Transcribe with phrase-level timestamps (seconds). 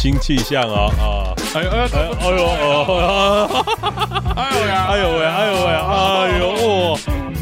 [0.00, 1.34] 新气象啊啊！
[1.56, 3.02] 哎呦哎呦哎呦哎呦
[4.36, 6.96] 哎呦呀哎呦喂哎呦喂哎呦哦，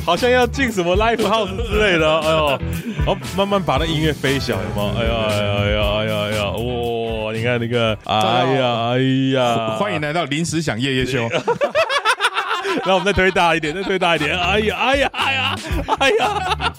[0.06, 2.58] 好像要进什么 live house 之类的，哎呦，
[3.04, 4.95] 好慢慢把那音乐飞小，有吗？
[4.96, 7.30] 哎呀哎呀哎呀哎呀哎呀，哇！
[7.34, 8.16] 你看那个，哎
[8.54, 8.98] 呀哎
[9.36, 11.28] 呀，欢迎来到临时想夜夜秀。
[12.86, 14.34] 那我们再推大一点，再推大一点。
[14.34, 15.54] 哎呀哎呀哎呀
[15.98, 16.73] 哎呀！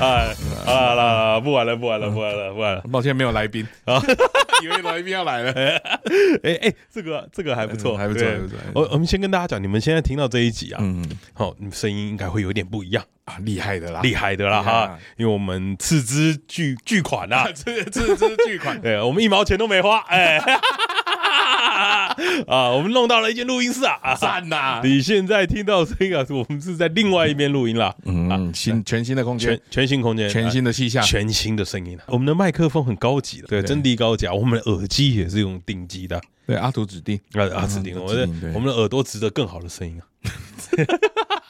[0.00, 0.94] 哎，好了好
[1.34, 2.82] 了，不玩了，不玩了，不玩了，不玩了。
[2.92, 3.66] 抱歉，没有来宾。
[3.84, 4.00] 啊，
[4.62, 5.52] 以为来宾要来了。
[6.42, 8.56] 哎哎，这个这个还不错，还不错，还不错。
[8.74, 13.04] 我我们先跟大家讲，你们现在听到这一集啊，嗯，好，你们声音应该会有点不一样。
[13.24, 20.40] 啊，厉害的啦，厉害的啦哈，因为我们斥资巨巨款呐， 斥斥资巨款，对，我们一毛钱都没花，哎。
[22.46, 24.80] 啊，我们弄到了一间录音室啊，赞呐！
[24.84, 31.98] 你现在听到声音啊，我们是在另外一边录音了，嗯，新全新的空间，全全新空间，全新的气象，全新的声音。
[32.06, 34.32] 我们的麦克风很高级的，对，真低高级啊。
[34.32, 40.04] 我们的耳机也是用顶级的，对，阿图指定，啊，阿指定，我的我们的耳朵值得更好的声音啊。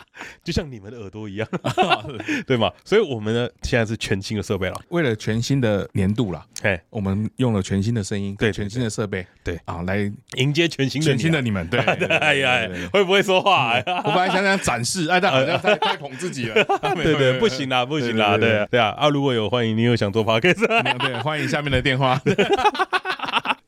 [0.44, 1.48] 就像你们的耳朵一样，
[2.46, 2.70] 对吗？
[2.84, 4.80] 所以我们呢，现在是全新的设备了。
[4.88, 11.66] 为了全新的年度了，哎，我们用了全新的声音，对，全新的设备，对啊，来迎接全新的全新的你们。
[11.68, 11.80] 对，
[12.18, 13.74] 哎呀，会不会说话？
[14.04, 16.64] 我本来想想展示，哎，但好像太太捧自己了。
[16.94, 19.08] 对对，不行啦，不行啦，对对啊啊！
[19.08, 20.66] 如果有欢迎，你有想做 podcast，
[20.98, 22.20] 对，欢迎下面的电话。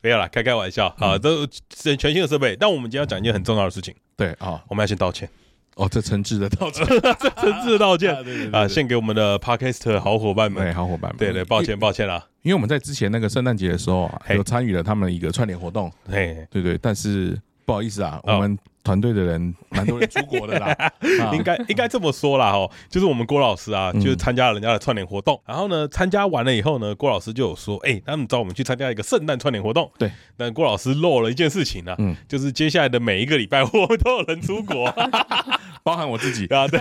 [0.00, 2.54] 不要啦，开开玩笑啊，都是全新的设备。
[2.54, 5.28] 但我们今天要讲一件很重要的事情，对啊，我们要先道歉。
[5.76, 6.86] 哦，这诚挚的道歉，
[7.18, 8.14] 这诚挚的道歉。
[8.52, 18.58] 啊，献给我们的 Podcast 好伙伴们，对，好伙伴们，对对，抱歉抱歉啦，因为我们在之前那个圣诞节的时候啊，有参与了他们一个串联活动，对对对，但是不好意思啊，我们。
[18.84, 20.76] 团队的人蛮多人出国的啦，
[21.32, 34.94] 应该应该这么说啦哦，就是我们郭老师啊，就是参加了人家的串联活动，然后呢，参加完了以后呢，郭老师就有说，哎，他们找我们去参加一个圣诞串联活动，对，但郭老师漏了一件事情呢，嗯，就是接下来的每一个礼拜 我们都有人出国，
[35.82, 36.44] 包含我自己。
[36.48, 36.78] 啊，对。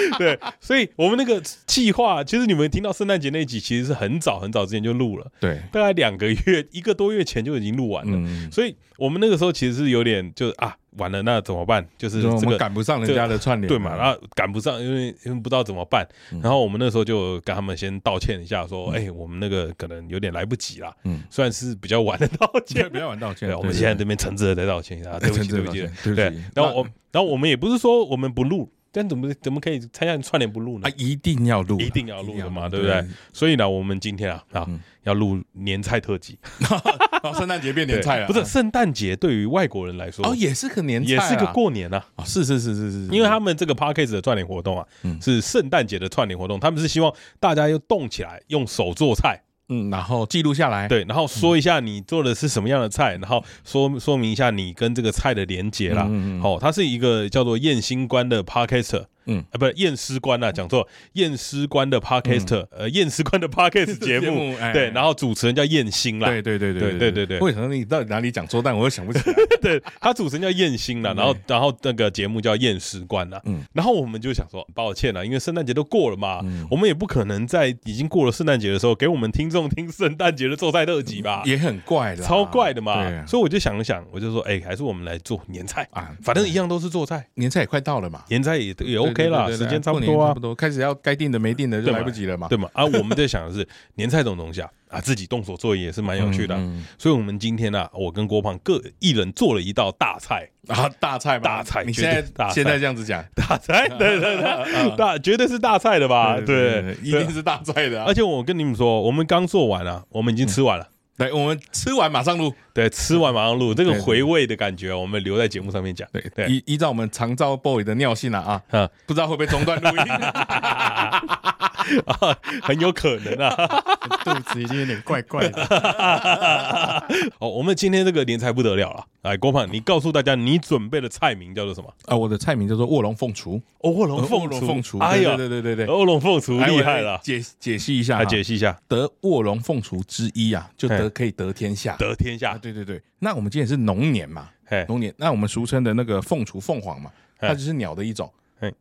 [0.18, 8.12] 对，所以我们那个计划，其实你们听到圣诞节那一集，其实是很早很早之前就录了，对，大概两个月一个多月前就已经录完了。
[8.16, 11.86] 嗯、所以我们那个时候其实是有点就是啊，完了那怎么办？
[11.98, 13.96] 就是这个赶不上人家的串联，对嘛？
[13.96, 16.06] 然后赶不上，因为因为不知道怎么办。
[16.42, 20.94] 然后我们那时候就跟他们先道歉一下，说，哎，我们那个可能有点来不及了。
[21.04, 23.56] 嗯，算是比较晚的道歉， 比较晚道歉。
[23.56, 26.32] 我们现在这边诚挚的在道歉一下， 对不起，对不起，对。
[26.54, 28.70] 然后我，然后我们也不是说我们不录。
[28.94, 30.88] 但怎么怎么可以参加串联不录呢？
[30.88, 33.04] 啊，一定要录，一定要录的嘛，对不对？
[33.32, 34.68] 所以呢，我们今天啊啊
[35.02, 36.38] 要录年菜特辑，
[37.36, 38.26] 圣诞节变年菜了。
[38.28, 42.06] 不是圣诞节对于外国人来说哦，也是个年菜，也是个过年啊。
[42.24, 44.86] 是是是是是，因为他们这个 parkas 的串联活动啊，
[45.20, 49.42] 是圣诞节的串联活动，他们是希望大家又动起来，用手做菜。
[49.68, 56.04] 嗯，然后记录下来，对，然后说一下你做的是什么样的菜，然后说说明一下你跟这个菜的连接啦。
[56.08, 59.06] 嗯嗯，好，它是一个叫做验心官的 Podcaster。
[59.26, 59.44] 嗯。
[59.50, 68.60] 啊，不是验尸官啊，讲错，验尸官的 podcast，呃，验尸官的 podcast 节目，对，然后主持人叫燕心啦，对对对对对对对，为什么你到底哪里讲错？
[68.62, 76.40] 但我又想不起来， 对，他主持人叫燕心啦，然后然后那个节目叫验尸官啦，嗯，然后我们就想说，抱歉了，因为圣诞节都过了嘛，
[76.70, 89.94] 我们也不可能在已经过了圣诞节的时候给我们听众听圣诞节的做菜特辑吧，也很怪的，超怪的嘛，所以我就想了想，我就说，哎，还是我们来做年菜啊，反正一样都是做菜，年菜也快到了嘛，年菜也也 OK 了，时间差。
[89.94, 92.68] 差不多啊，差不多开始要该定的没定的就来不及了嘛，对嘛？
[92.72, 96.58] 啊，我们在想的是年菜这种东西啊，啊，自己动手做也是蛮有趣的。
[96.98, 101.84] 所以，我们今天呢，我跟郭胖各一人做了一道大菜啊，大菜，大菜。
[101.84, 106.40] 你现在现在这样子讲， 大菜，对 对对，大绝对是大菜的吧？
[106.44, 108.02] 对，一定是大菜的。
[108.04, 110.88] 而且我跟你们说，我们刚做完了，我们已经吃完了。
[111.16, 112.52] 对，我们吃完马上录。
[112.72, 116.08] 对，吃完马上录，这个回味的感觉，我们留在节目上面讲。
[116.12, 120.04] 对对，依依照我们长照 boy 的尿性啊啊，不知道会不会中断录音。
[122.06, 123.54] 啊，很有可能啊，
[124.24, 125.62] 肚子已经有点怪怪的。
[127.38, 129.04] 哦，我们今天这个年菜不得了了。
[129.22, 131.92] 来，郭胖，你告诉大家，你准备的菜名叫做什么？
[132.06, 133.60] 啊，我的菜名叫做卧龙凤雏。
[133.78, 134.98] 哦，卧龙凤凤雏。
[134.98, 137.18] 哎呀，对对对对，卧龙凤雏厉害了。
[137.22, 142.58] 解解析一下，解析一下，得卧龙凤雏之一啊，就得可以得天下，得天下。
[142.58, 144.48] 对对对，那我们今天是龙年嘛，
[144.88, 148.30] 龙年，那我们俗称的那个凤雏凤凰嘛，它就是鸟的一种。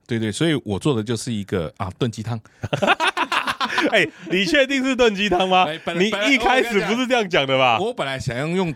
[0.07, 2.39] 对对，所以我做的就是一个啊炖鸡汤。
[3.91, 5.67] 哎，你确定是炖鸡汤吗？
[5.95, 7.79] 你一开始不是这样讲的吧？
[7.79, 8.73] 我本来想要用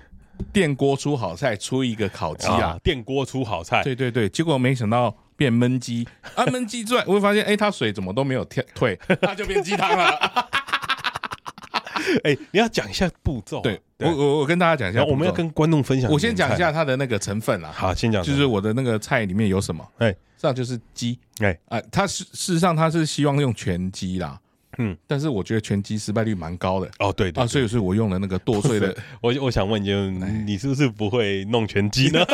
[0.51, 3.83] 电锅出好菜，出一个烤鸡啊，电锅出好菜。
[3.83, 10.47] 对对对，结果没想到变焖鸡啊，焖鸡之外，我会发现，哎，它水怎么都没有退， 它就变鸡汤了。
[12.23, 13.61] 哎，你要讲一下步骤。
[13.61, 16.11] 对，我我我跟大家讲一下，我们要跟观众分享。
[16.11, 17.71] 我先讲一下它的那个成分啦。
[17.73, 19.85] 好，先讲，就是我的那个菜里面有什么？
[19.99, 21.17] 哎，这样就是鸡。
[21.39, 24.39] 哎啊，它事事实上它是希望用全鸡啦。
[24.79, 26.87] 嗯，但是我觉得全鸡失败率蛮高的。
[26.99, 28.95] 哦，对对啊，所以是我用了那个剁碎的。
[29.21, 32.23] 我我想问，就你是不是不会弄全鸡呢？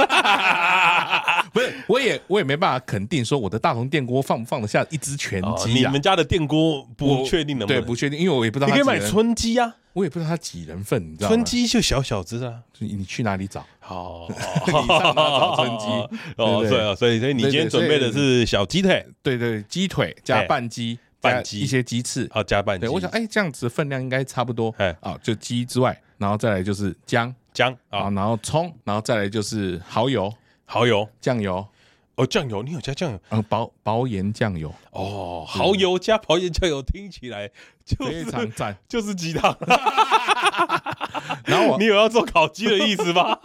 [1.53, 5.73] 不是，我也我也没办法肯定说我的大同电锅放不放得下一只全鸡。
[5.73, 7.81] 你们家的电锅不确定能不能？
[7.81, 8.67] 对，不确定，因为我也不知道。
[8.67, 11.35] 你可以买春鸡啊，我也不知道它几人份，你知道吗？
[11.35, 13.65] 春鸡就小小只啊，你去哪里找？
[13.79, 14.27] 好，
[14.65, 15.85] 你上哪找春鸡？
[16.41, 20.97] 哦，对啊，所以所以你今天准备的是小鸡腿，对对，鸡腿加半鸡。
[21.21, 22.81] 半鸡一些鸡翅，好加半鸡。
[22.81, 24.75] 对，我想，哎，这样子分量应该差不多。
[24.77, 30.29] 哎，啊，就鸡之外，然后再来就是姜姜啊，然后葱，然后再来就是蚝油、
[30.73, 31.67] 蚝油、酱油。
[32.15, 33.19] 哦，酱油，你有加酱油？
[33.29, 34.73] 嗯，薄薄盐酱油。
[34.89, 37.47] 哦，蚝油加薄盐酱油，听起来
[37.85, 39.55] 就非常赞， 就是鸡汤。
[41.45, 43.37] 然后我，你有要做烤鸡的意思吗？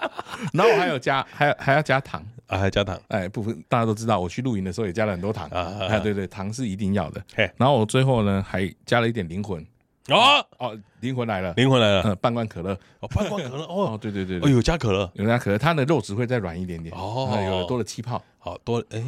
[0.52, 2.22] 然后我还有加，还还要加糖。
[2.48, 7.24] 啊，还加糖，哎，部分大家都知道，我去露营的时候也加了很多糖啊，哎，对对，糖是一定要的。
[7.56, 9.66] 然后我最后呢，还加了一点灵魂。
[10.08, 10.44] 哦。
[10.58, 18.22] 哦，灵魂来了，灵魂来了，半罐可乐，哦，半罐可乐，哦， 对对对，哦，有加可乐，有加可乐，它的肉质会再软一点点，哦，有多了气泡。
[18.38, 19.00] 好多哎，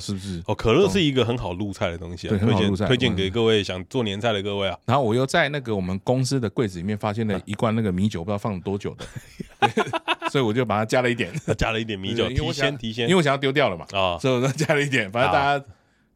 [0.00, 0.42] 是不是？
[0.46, 4.78] 哦，可乐是一个很好入菜的东西，对，很好入菜，推荐给各位想做年菜的各位啊。
[4.86, 9.68] 然后我又在那个我们公司的柜子里面发现了一罐那个米酒，不知道放了多久的，
[10.32, 15.64] 所以我就把它加了一点， 加了一点米酒，提鲜提鲜，因为我想要丢掉了嘛，啊，所以我就加了一点，反正大家。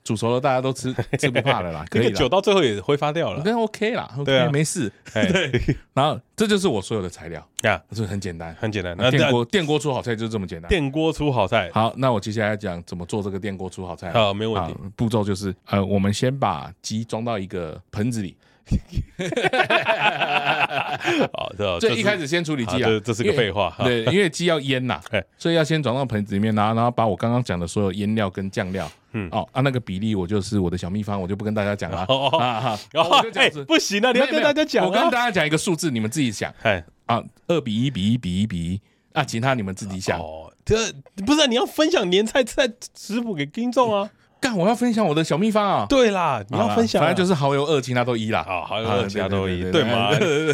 [0.09, 1.85] 煮熟了，大家都吃 吃不怕了啦。
[1.91, 4.91] 可以，酒到最后也挥发掉了，那 OK 啦，对啊，没事。
[5.13, 8.97] 对，然后这就是我所有的材料呀，是很简单，很简单。
[8.97, 10.67] 那电锅电锅出好菜就是这么简单。
[10.71, 14.11] 电锅出好菜，好，那我接下来讲怎么做这个电锅出好菜。
[14.13, 14.75] 好，没问题。
[14.97, 18.35] 步骤就是，呃，我们先把鸡装到一个盆子里。
[21.33, 23.75] 好，这这一开始先处理鸡啊，这是个废话。
[23.79, 25.01] 对，因为鸡要腌呐，
[25.39, 28.91] 所以要先转到盆子里面，然后然后把我刚刚讲的所有腌料跟酱料。
[29.13, 32.01] 嗯哦，按，那个比例我就是我的小秘方，我就不跟大家讲了
[32.39, 32.79] 啊 哈。
[32.93, 34.85] 然后就这样子，不行啊，你要跟大家讲。
[34.85, 36.53] 我跟大家讲一个数字，你们自己想。
[36.63, 38.81] 哎啊，二比一比一比一比一
[39.15, 40.21] 啊，其他你们自己想。
[40.21, 40.77] 哦，这
[41.25, 44.11] 不是你要分享年菜菜食谱给听众啊？
[44.41, 45.87] 干，我要分享我的小秘方啊。
[45.89, 48.45] 对啦，你要分享，反正就是蚝油二，其他都一啦。
[48.47, 50.11] 好，蚝油二，其他都一，对吗？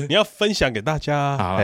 [0.09, 1.37] 你要分享给大家。
[1.37, 1.61] 好，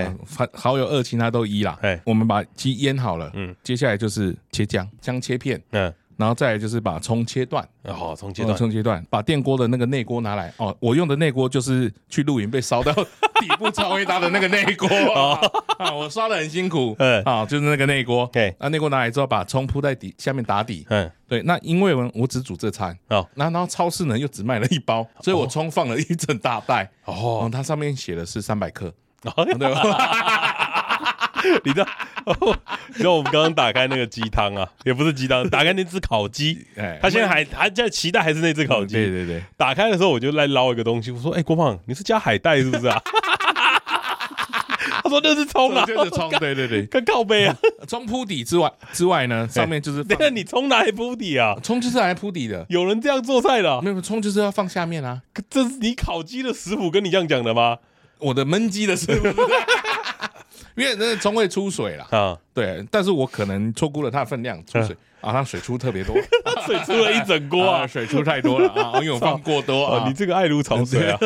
[0.52, 1.78] 蚝油二，其他都一啦。
[1.82, 5.93] 哎，我们把鸡腌好了，嗯，接下来就是切姜，姜切片，嗯。
[6.20, 10.52] 然后再来就是把葱切断，好，葱切断，葱切断，把电锅的那个内锅拿来。
[10.58, 10.76] 哦。
[10.78, 14.87] 我用的内锅就是去露营被烧到底部超微大的那个内锅。
[15.81, 18.28] 啊，我刷的很辛苦，嗯，好，就是那个内锅。
[18.31, 21.40] 对，那内锅拿来之后，把葱铺在底下面打底，嗯，对。
[21.43, 29.32] 那因为我我只煮这餐，哦，那然后超市呢又只卖了一包，所以我葱放了一整大袋，哦，它上面写的是三百克，对
[29.72, 29.82] 吧？
[31.64, 31.87] 你知道？
[32.88, 39.42] 你知道我们刚刚打开那个鸡汤啊，也不是鸡汤，打开那只烤鸡，哎，他现在还还在期待还是那只烤鸡，对对对。
[39.56, 43.00] 打开的时候我就来捞一个东西，我说：“哎，郭胖，你是加海带是不是啊？”
[45.02, 47.56] 他说：“那是葱啊，就是葱，对对对，跟靠背啊。
[47.88, 50.05] 葱铺底之外之外呢，上面就是……
[50.05, 51.56] 等下你葱哪来铺底啊？
[51.62, 52.65] 葱就是来铺底的。
[52.69, 53.81] 有人这样做菜的？
[53.82, 55.22] 没有，葱就是要放下面啊。
[55.48, 57.79] 这是你烤鸡的食谱跟你这样讲的吗？
[58.19, 59.29] 我的焖鸡的食谱。”
[60.81, 64.96] 因为那个葱会出水了啊，对，但是我可能错估了它的分量，出水。
[65.20, 66.17] 啊，它水出特别多，
[66.67, 68.70] 水出了一整锅 啊，水出太多了。
[68.72, 71.19] 啊，因为我放过多啊，你这个爱如潮水啊，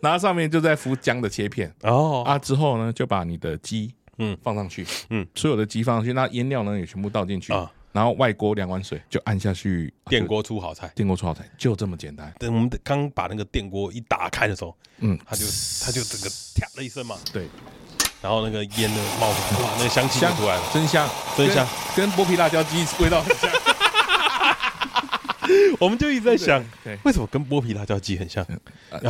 [0.00, 1.70] 然后 上面就在敷姜的切片。
[1.82, 4.34] 哦，啊之后呢就把你的鸡嗯。
[4.42, 7.52] 放上去，嗯，所有的鸡放上去，那腌料呢也全部倒进去。
[7.52, 11.44] 啊，然后外锅两碗水就按下去，电锅出好菜，电锅出好菜。
[11.58, 12.32] 就这么简单。
[12.38, 15.44] 等我们刚把那个电锅一打开的时候，嗯，它就
[15.84, 17.46] 它就整个啪了一声嘛，对。
[18.24, 23.50] 然后那个烟的冒出来，哇，那个香气就出来了，真香，真香，跟剥皮辣椒鸡味道很像。
[25.78, 26.64] 我们就一直在想，
[27.02, 28.42] 为什么跟剥皮辣椒鸡很像？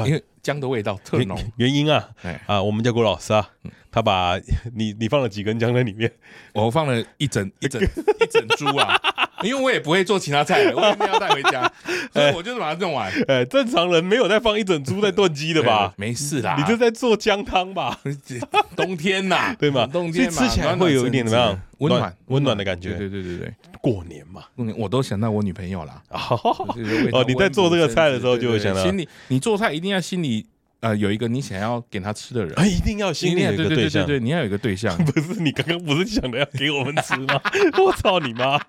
[0.04, 1.36] 因为姜的味道特浓。
[1.56, 2.08] 原因啊，
[2.46, 3.48] 啊，我们家郭老师啊，
[3.90, 4.38] 他把
[4.76, 6.12] 你你放了几根姜在里面，
[6.52, 8.96] 我放了一整 一整一整株啊。
[9.42, 11.70] 因为我也不会做其他菜的，我一定要带回家，
[12.14, 13.12] 所以我就是把它弄完。
[13.28, 15.92] 哎，正常人没有在放一整株在炖鸡的吧？
[15.98, 17.98] 没事啦，你就在做姜汤吧？
[18.74, 19.86] 冬天呐，对吗？
[19.92, 21.60] 冬天吃起来会有一点怎么样？
[21.78, 22.90] 温暖温暖的感觉。
[22.94, 26.02] 对对对对，过年嘛，过年我都想到我女朋友啦。
[26.08, 30.46] 哦，你在做这个菜的时候就会想到，心里你做菜一定要心里。
[30.80, 34.94] 呃，有一个你想要给她吃的人，一定要心里有一个对象，对，你要有一个对象。
[35.04, 37.40] 不是你刚刚不是想的要给我们吃吗？
[37.82, 38.60] 我操你妈！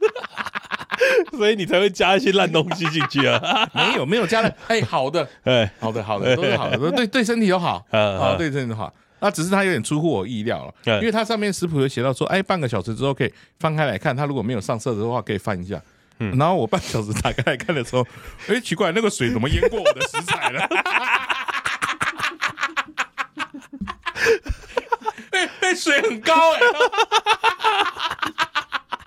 [1.32, 3.70] 所以你才会加一些烂东西进去啊？
[3.74, 4.56] 没有，没有加的。
[4.70, 8.94] 哎，好的，哎，好的，好的，都是好的，对对身体都好，啊，对身体都好。
[9.26, 15.82] 那只是它有点出乎我意料了，因为它上面食谱有写到说，哎，半个小时之后可以翻开来看，它如果没有上色的话，可以翻一下。
[16.38, 18.06] 然后我半小时打开来看的时候，
[18.48, 20.70] 哎，奇怪，那个水怎么淹过我的食材了？
[25.32, 26.60] 被 被水很高哎。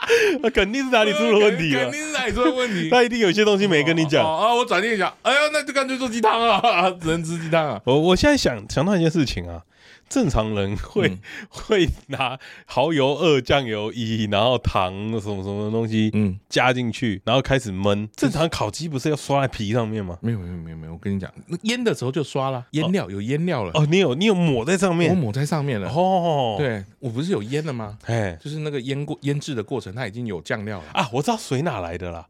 [0.42, 2.90] 那肯定是哪里出了问题了，肯定是哪里出了问题。
[2.90, 4.52] 他一定有些东西没跟你讲啊！
[4.52, 7.80] 我转念一想，哎呀，那就干脆做鸡汤啊，只能吃鸡汤啊！
[7.84, 9.62] 我我现在想想到一件事情啊。
[10.08, 18.08] 正常人会、嗯、 会拿蚝油二酱油一，然后糖什么什么东西，嗯，加进去，然后开始焖。
[18.16, 20.18] 正常烤鸡不是要刷在皮上面吗？
[20.20, 23.72] 没有没有没有没有，我跟你讲，那腌的时候就刷了，腌料有腌料了。
[23.74, 25.88] 哦，你有你有抹在上面，我抹在上面了。
[25.90, 27.98] 哦，对我不是有腌了吗？
[28.06, 31.08] 哎，就是那个腌过腌制的过程，它已经有酱料了啊！
[31.12, 32.26] 我知道水哪来的啦，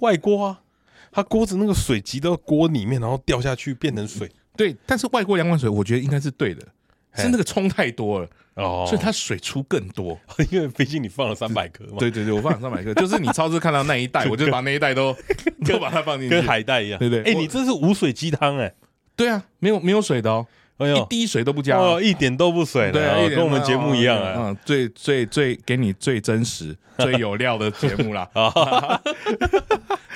[0.00, 0.60] 外锅啊，
[1.12, 4.30] 它锅子那个水积到锅里面，然后掉下去变成水。
[4.56, 6.66] 对，但是外锅两碗水，我觉得应该是对的。
[7.16, 10.18] 是那个葱太多了哦，所以它水出更多，
[10.50, 11.96] 因为毕竟你放了三百颗嘛。
[11.98, 15.16] 对对对，我放了三百颗，就是你超市看到那一袋， 我就把那一袋都
[15.66, 17.22] 都把它放进去，跟海带一样，对对。
[17.22, 18.72] 哎，你这是无水鸡汤哎？
[19.16, 20.46] 对啊，没有没有水的哦，
[20.78, 28.28] 一滴水都不加哦，一点都不水，对啊，跟我们节目一样啊，嗯，最最最给你最真实、最有料的节目啦。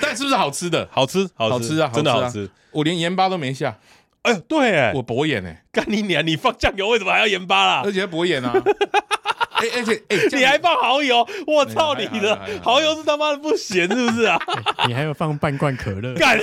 [0.01, 0.87] 但是不是好吃的？
[0.91, 2.49] 好吃，好吃啊，真的好吃。
[2.71, 3.77] 我连盐巴都没下。
[4.25, 6.25] 哎呦，对，哎，我博眼哎，干你娘！
[6.25, 7.81] 你放酱油为什么还要盐巴啦？
[7.85, 8.51] 而且博眼啊，
[9.51, 12.39] 哎，而且哎，你还放蚝油，我操你的！
[12.63, 14.39] 蚝油是他妈的不咸是不是啊？
[14.87, 16.39] 你还有放半罐可乐，干！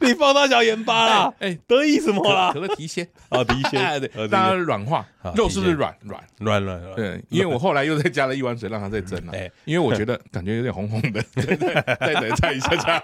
[0.00, 1.32] 你放大小盐巴啦？
[1.40, 2.50] 哎，得意什么啦？
[2.52, 5.04] 可乐提鲜啊，提鲜，对，让它软化，
[5.34, 6.94] 肉是不是软软软软？
[6.94, 11.22] 对，因为我后来又再加了一碗水让它再蒸了，哎，因为我觉得感觉有点红红的，
[12.00, 13.02] 再等再一下下。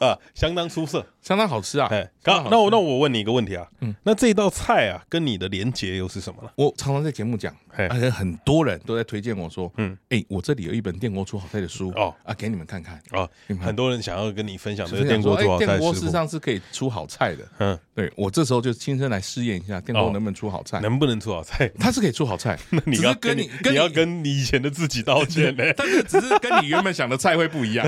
[0.00, 1.86] 啊， 相当出色，相当好吃啊！
[1.90, 6.50] 哎，刚那我那我问你一个问题啊，嗯，那这道菜啊，跟你的连结又是什么呢？
[6.56, 13.28] 我常常在节目讲，而且很多人都在推荐我说，嗯，哎，我这里有一本电锅出好菜的书哦，啊，给你们看看哦。
[13.60, 17.44] 很多人想要跟你分享这个电锅出好菜，电锅事实上是可以出好菜的。
[17.58, 21.70] 嗯，对我这时候就亲身来试验一下电锅能不能出好菜，能不能出好菜？
[21.78, 25.64] 它是可以出好菜， 那你要跟你你要跟你以前的自己道歉呢？
[25.76, 27.86] 但是只是跟你原本想的菜会不一样。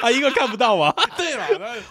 [0.00, 0.94] 啊，一个看不到嘛？
[1.16, 1.44] 对嘛？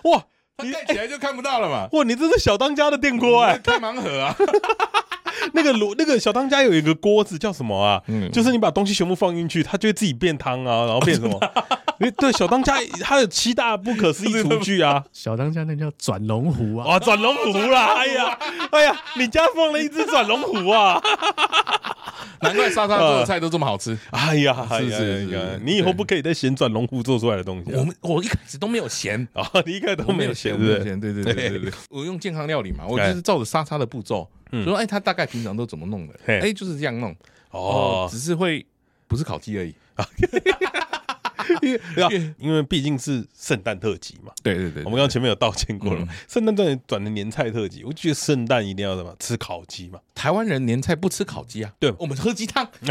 [0.05, 0.23] 哇，
[0.63, 1.87] 你盖起来就看不到了嘛？
[1.91, 4.35] 哇，你这是小当家的电锅哎，开盲盒啊！
[5.53, 8.01] 那个炉，那个小当家有一个锅子叫什么啊？
[8.07, 11.39] 嗯，就是你把东西全部放进去，它就会自己变汤啊，然后变什么？
[12.17, 15.03] 对，小当家它有七大不可思议厨具啊！
[15.13, 16.87] 小当家那叫转龙壶啊！
[16.87, 17.93] 哇，转龙壶啦！
[17.93, 18.39] 哎呀，
[18.71, 20.99] 哎呀，你家放了一只转龙壶啊！
[22.41, 23.95] 难怪莎莎做的菜都这么好吃。
[24.09, 27.71] 哎呀，是是是，你以后不可以再嫌转龙壶做出来的东西。
[27.75, 31.71] 我们我一开始都没有嫌啊，你一开始都没有嫌，对对对对对对。
[31.91, 34.27] 我用健康料理嘛，我就是照着莎莎的步骤，
[34.63, 36.19] 说哎，他大概平常都怎么弄的？
[36.27, 37.15] 哎，就是这样弄
[37.51, 38.65] 哦，只是会
[39.07, 39.73] 不是烤鸡而已。
[41.61, 46.07] 因为因为毕竟是圣诞特辑嘛，对对对，我们刚刚前面有道歉过了。
[46.27, 49.99] 圣诞转转的年菜特辑，我觉得圣诞一定要什么吃烤鸡嘛。
[50.15, 52.65] 台湾人年菜不吃烤鸡啊，对，我们喝鸡汤。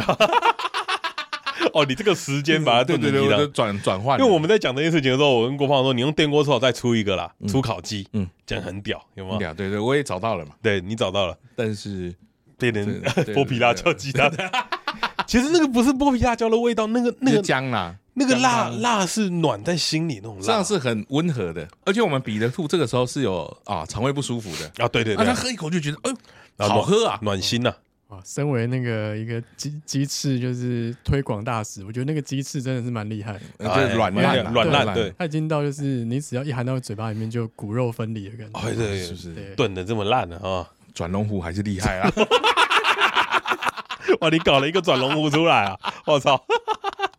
[1.74, 9.36] 哦，你这个时间把它对对对转转换，因为我们在讲这件事情的时候，我跟郭胖说，你用电锅之后再出一个啦，出烤鸡，嗯，这样很屌，有吗？
[9.38, 12.14] 屌，对对，我也找到了嘛，对你找到了，但是
[12.58, 12.86] 变成
[13.34, 14.32] 剥皮辣椒鸡蛋。
[15.26, 17.94] 其实那个不是剥皮辣椒的味道，那个那个姜啦。
[18.12, 21.66] 那个辣辣是暖在心里那种辣，这样是很温和的。
[21.84, 27.72] 而且我们彼得兔这个时候是有啊肠胃不舒服的啊，对对对，他喝一口就觉得哎，好喝啊，暖心呐。
[28.10, 38.60] 啊，身为那个一个鸡鸡翅就是推广大使，我觉得那个鸡翅真的是蛮厉害，就是软烂软烂，对，它已经到就是你只要一含到嘴巴里面就骨肉分离的感觉。
[38.60, 40.36] 哎，对，是不是炖的这么烂的？
[40.38, 42.10] 啊， 转龙壶还是厉害啊！
[44.20, 45.78] 哇，你搞了一个转龙壶出来啊！
[46.04, 46.44] 我操！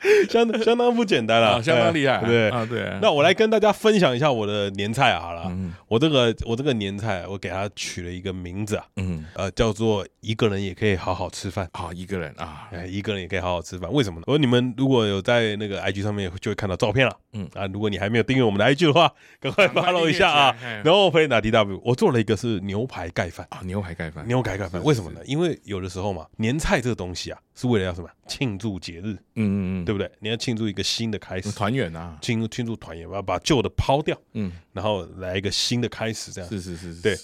[0.30, 2.98] 相当相当不简单了，相当厉害，对啊，对。
[3.02, 5.52] 那我来跟大家分享一下我的年菜好了。
[5.88, 11.68] 我这个我这个年菜，我给它取了一个名字啊，嗯，呃，叫做一个人也可以好好吃饭。
[11.74, 13.92] 啊，一个人啊，哎，一个人也可以好好吃饭。
[13.92, 14.24] 为什么呢？
[14.28, 20.56] 我说你们如果有在那个 IG 上面就会看到照片了，嗯啊，如果你还没有订阅我们的 IG 的话， 赶快 follow 一下啊。
[20.84, 24.82] 然后我回答 DW，我做了一个是牛排盖饭啊，牛排盖饭，牛排盖饭。
[24.84, 25.20] 为什么呢？
[25.26, 27.40] 因为有的时候嘛，年菜这个东西啊。
[27.56, 28.10] 是为了要什么？
[28.28, 30.10] 庆祝节日，嗯嗯嗯，对不对？
[30.20, 37.16] 你要庆祝一个新的开始，团圆啊，庆庆祝团圆，要把旧的抛掉，嗯，然后来一个新的开始，这样是是是是，对，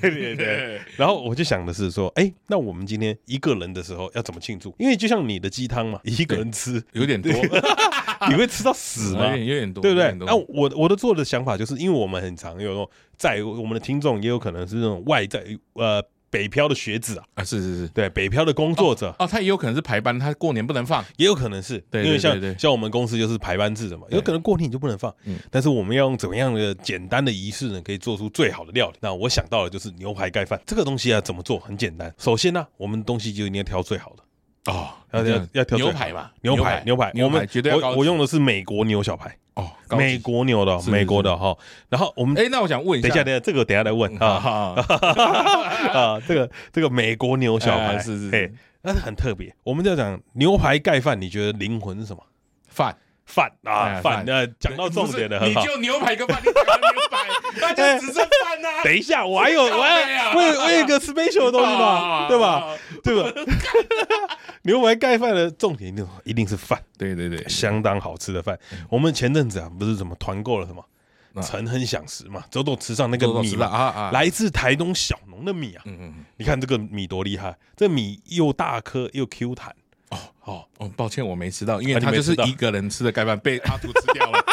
[0.00, 0.80] 对对。
[0.96, 4.74] 然后我就想的是说，哎，那我们今天一个人的时候要怎么庆祝？
[4.78, 7.30] 因为就像你的鸡汤嘛，一个人吃有点多，
[8.30, 9.36] 你会吃到死吗？
[9.36, 10.14] 有点多，对不对？
[10.20, 16.02] 那我我的做的想法就是，因为我们很常有在我们的听众也有可能是那种外在呃。
[16.34, 17.24] 北漂的学子啊。
[17.34, 19.14] 啊，是是是，对，北漂的工作者。
[19.20, 28.96] 哦，他也有可能是排班，他过年不能放，也有可能是，对，因为像像我们公司就是排班制的嘛，有可能过年你就不能放，嗯，但是我们要用怎么样的简单的仪式呢，可以做出最好的料理？
[29.00, 31.58] 那我想到的就是牛排盖饭，这个东西啊，怎么做？
[31.60, 34.72] 很简单，首先呢，我们东西就一定要挑最好的。
[34.72, 39.36] 哦，要要要挑牛排嘛，牛排牛排，我们绝对我我用的是美国牛小排。
[39.54, 41.56] 哦，美国牛的，美国的哈。
[41.88, 44.74] 然后我们，哎，那我想问一下，等一下，等一下，这个等下来问啊
[45.94, 49.54] 啊，这个这个美国牛小排是是是，那是很特别。
[49.62, 52.22] 我们在讲牛排盖饭，你觉得灵魂是什么？
[52.68, 52.96] 饭。
[53.26, 57.26] 饭啊饭，那讲到重点的，你就牛排跟饭，你讲牛排，
[57.60, 58.68] 那就只剩饭呐。
[58.84, 62.76] 等一下，我还有我还 我有我有一个 special 的东西嘛，对吧？
[63.02, 63.30] 对吧？
[64.62, 68.58] 牛排盖饭的重点就一定是饭，对对对，相当好吃的饭。
[68.88, 70.84] 我们前阵子啊，不是什么团购了什么
[71.42, 79.74] 陈亨享食嘛，走走吃上那个米啊，来自台东小农的米啊，嗯嗯，你看这个米多厉害，这米又大颗又 Q 弹。
[80.44, 84.44] 哦抱歉，我没吃到，因为他就是一个人吃的盖饭被 阿图吃掉了，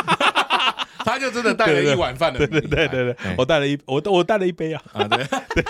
[1.05, 5.25] 他就真的带了一碗饭的，对对对对对，我带了一我我带了一杯啊，啊 对。
[5.53, 5.63] 对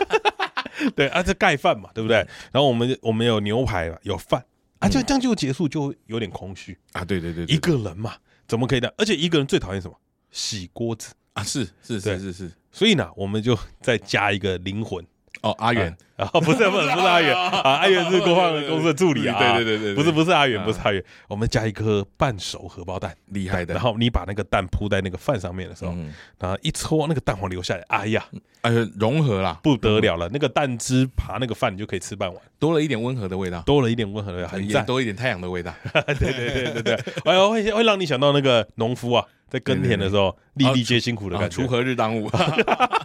[0.96, 2.18] 对啊，这盖饭嘛，对不对？
[2.52, 4.44] 然后我们我们有牛排嘛，有饭。
[4.80, 6.76] 啊，就这样就结束，就有点空虚。
[6.94, 8.16] 啊，对对对，一个人嘛，
[8.48, 8.92] 怎么可以的？
[8.98, 9.96] 而且一个人最讨厌什么？
[10.32, 11.14] 洗锅子。
[11.34, 15.06] 啊，是是是是是，所以呢，我们就再加一个灵魂。
[15.42, 23.74] 哦，阿远啊，不是不是不是阿远 啊，阿远是郭胖公司的助理啊，对对对对，不是不是阿远，不是阿远，我们加一颗半熟荷包蛋，厉害的。
[23.74, 25.96] 然后你把那个蛋铺在那个饭上面的时候，
[26.38, 28.24] 然后一搓那个蛋黄流下来，哎呀，
[28.62, 35.74] 哎呀，融合了，不得了了，那个蛋汁爬那个饭，你就可以吃半碗，多了一点温和的味道，多了一点温和的味道，很赞，多一点太阳的味道，
[36.20, 42.30] 对对对对对，哎呦会会让你想到那个农夫啊，在耕田的时候粒粒皆辛苦的感觉，锄禾日当午，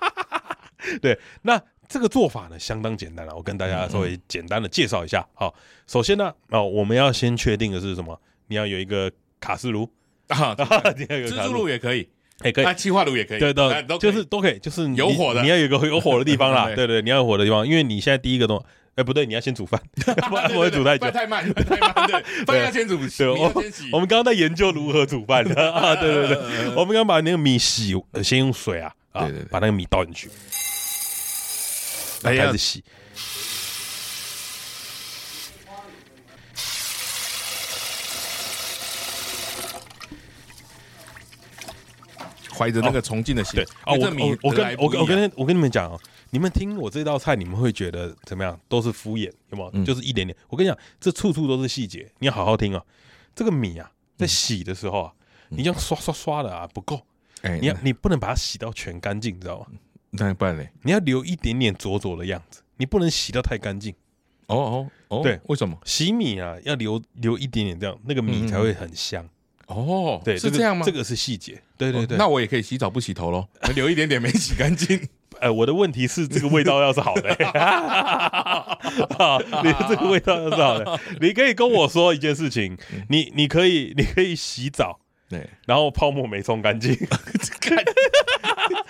[1.00, 1.58] 对，那。
[1.88, 5.27] 这个做法呢，相当简单了，我跟大家稍微简单的介绍一下。
[5.35, 5.55] 好，
[5.87, 8.20] 首先呢，哦，我们要先确定的是什么？
[8.49, 9.88] 你要有一个卡式炉。
[10.29, 10.53] 啊，
[10.96, 12.09] 自助炉也可以，
[12.42, 18.61] 也可以，气化炉也可以，对对，就是都可以，就是有火的，你要有个有火的地方啦， 对对，你要有火的地方，因为你现在第一个东，
[18.96, 19.81] 哎，不对，你要先煮饭，
[20.29, 23.44] 不然不会煮太久，太慢，太慢，对，饭要先煮，对，我
[23.92, 25.72] 我们刚刚在研究如何煮饭的。
[25.72, 27.94] 啊，对对对，我们刚把那个米洗，
[28.25, 30.29] 先用水啊，啊，对对，把那个米倒进去。
[32.34, 32.82] 开始洗，
[42.56, 43.54] 怀着那个崇敬的心。
[43.56, 48.58] 对哦，我我我跟我我跟我跟你们讲哦，你们听我这道菜，你们会觉得怎么样？
[48.68, 49.84] 都是敷衍，有没有？
[49.84, 50.34] 就是一点点。
[50.48, 52.84] 我跟你讲，这处处都是细节，你要好好听哦。
[53.34, 55.12] 这个米啊，在洗的时候啊，
[55.50, 57.02] 你这样刷刷刷的啊，不够。
[57.42, 59.66] 哎，你要你不能把它洗到全干净，你知道吗？
[60.18, 60.70] 那不然嘞？
[60.83, 62.61] 你要留一点点浊浊的样子。
[62.79, 63.94] 你不能洗到太干净，
[64.48, 65.79] 哦哦哦，对，为什么？
[65.85, 69.26] 洗米啊，要留留一点点这样，那个米才会很香。
[69.66, 70.85] 哦，对，是这样吗？
[70.85, 71.62] 这个是细节。
[71.79, 75.09] 对对对，那我也可以洗澡不洗头喽， 留一点点没洗干净。
[75.40, 77.29] 呃，我的问题是这个味道要是好的，
[79.62, 82.76] 你这个味道要是好的，你可以跟我说一件事情，
[83.09, 86.94] 你你可以你可以洗澡，对，然后泡沫没冲干净。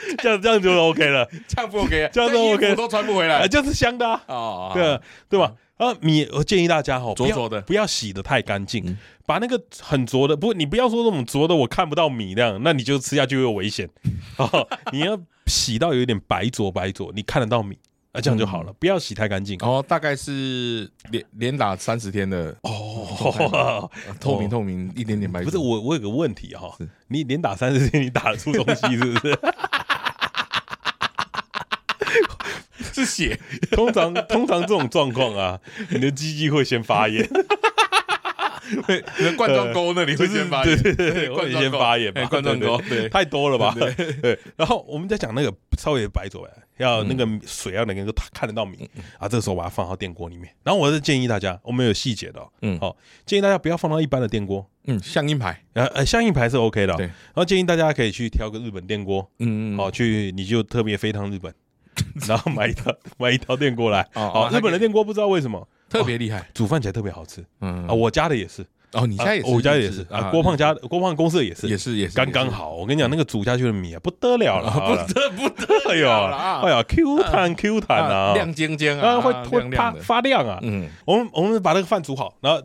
[0.18, 5.52] 这样这样就 OK 了， 这样不 OK，这样都 OK，都穿不回来，就是香的啊，对对吧？
[5.76, 13.86] 啊，米，我建议大家哈，浊浊的，不要洗的太干净，把那个很浊的，不，你不要说那种浊的，我看不到米那样，那你就吃下去有危险
[14.38, 14.48] 啊！
[14.90, 17.76] 你要洗到有点白浊白浊，你看得到米，
[18.12, 19.58] 啊，这样就好了，不要洗太干净。
[19.60, 25.42] 哦，大概是连连打三十天的哦，透明透明，一点点白。
[25.44, 26.74] 不是我，我有个问题哈，
[27.08, 29.38] 你连打三十天，你打得出东西是不是？
[32.96, 33.38] 是血，
[33.72, 37.28] 通常通常这种状况啊，你的鸡鸡会先发炎，
[38.86, 43.74] 对，你的冠状沟那里会先发炎，对对对，会先发炎，冠状沟，对，太多了吧？
[43.76, 50.50] 对，然后我们在讲那个稍微白浊，要那个水要能够看得到米啊，这个时候把它放到电锅里面。
[50.64, 57.06] 然后我是建议大家，我们有细节的，嗯，好，建议大家不要放到一般的电锅，嗯，象印牌，呃呃，象印牌是 OK 的，对。
[57.06, 61.52] 然后建议大家可以去挑个日本电锅，嗯嗯，好，去你就特别飞趟日本。
[62.28, 65.66] 然后买一套买一套电锅来，好，日本的电锅不知道为什么。
[65.88, 67.44] 特别厉害，煮饭起来特别好吃。
[67.60, 67.86] 嗯。
[67.86, 68.66] 啊，我家的也是。
[68.92, 70.04] 哦，你家也是，我家也是。
[70.10, 70.30] 啊。
[70.32, 72.16] 郭胖家，郭胖公司的也是，也是也是。
[72.16, 72.74] 刚刚好。
[72.74, 74.70] 我跟你讲，那个煮下去的米啊，不得了了，
[75.06, 80.58] 不得不得了了，哎呀，Q 弹 Q 弹啊，亮晶晶啊，会会发发亮啊。
[80.62, 82.60] 嗯，我们我们把那个饭煮好，然后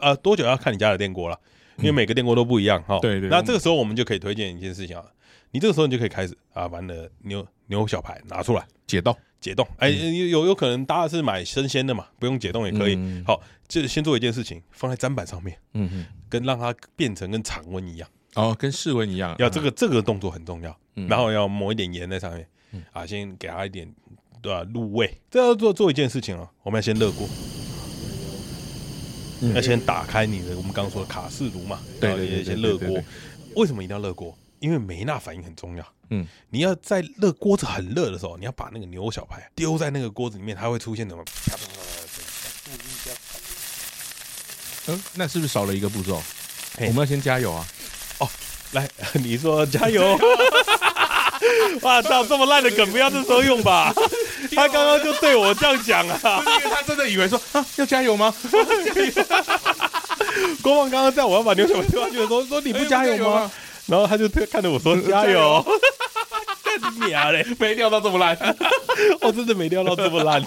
[0.00, 1.36] 呃多久要看你家的电锅了，
[1.78, 3.00] 因为每个电锅都不一样哈。
[3.00, 3.28] 对对。
[3.28, 5.04] 那这个时候我们就可以推荐一件事情啊，
[5.50, 7.10] 你这个时候你就可以开始啊，把你的
[7.70, 9.16] 牛牛小排拿出来解冻。
[9.40, 12.98] 解冻，哎，有有可能大家是买生鲜的嘛，不用解冻也可以。
[13.26, 19.34] 好，就先做一件事情，放在砧板上面，嗯哼，跟让它变成跟常温一样，哦，跟室温一样。
[19.38, 20.78] 要这个这个动作很重要，
[21.08, 22.46] 然后要抹一点盐在上面，
[22.92, 23.90] 啊，先给它一点
[24.42, 25.10] 对吧入味。
[25.30, 27.26] 这要做做一件事情啊，我们要先热锅，
[29.54, 33.02] 要先打开你的我们刚刚说的卡式炉嘛，对对对，先热锅。
[33.56, 34.36] 为什么一定要热锅？
[34.60, 35.84] 因为梅纳反应很重要。
[36.10, 41.24] 嗯，你要在热锅子很热的时候，你要把那个牛小排丢在那个锅子里面，它会出现什么？
[44.86, 46.22] 嗯，那是不是少了一个步骤？
[46.78, 47.66] 我们要先加油啊！
[48.18, 48.28] 哦，
[48.72, 50.18] 来，你说加油！
[51.82, 53.92] 哇，操这么烂的梗不要这时候用吧？
[54.54, 58.34] 他刚刚就对我这样讲啊，因为他真的以为说啊要加油吗？
[60.62, 63.50] 郭旺刚刚在我要把牛小排丢下去的时候说你不加油吗？
[63.90, 65.64] 然后他就看着我说：“加油！”
[66.98, 68.38] 你娘 嘞， 没料到这么烂，
[69.20, 70.42] 我真的没料到这么烂。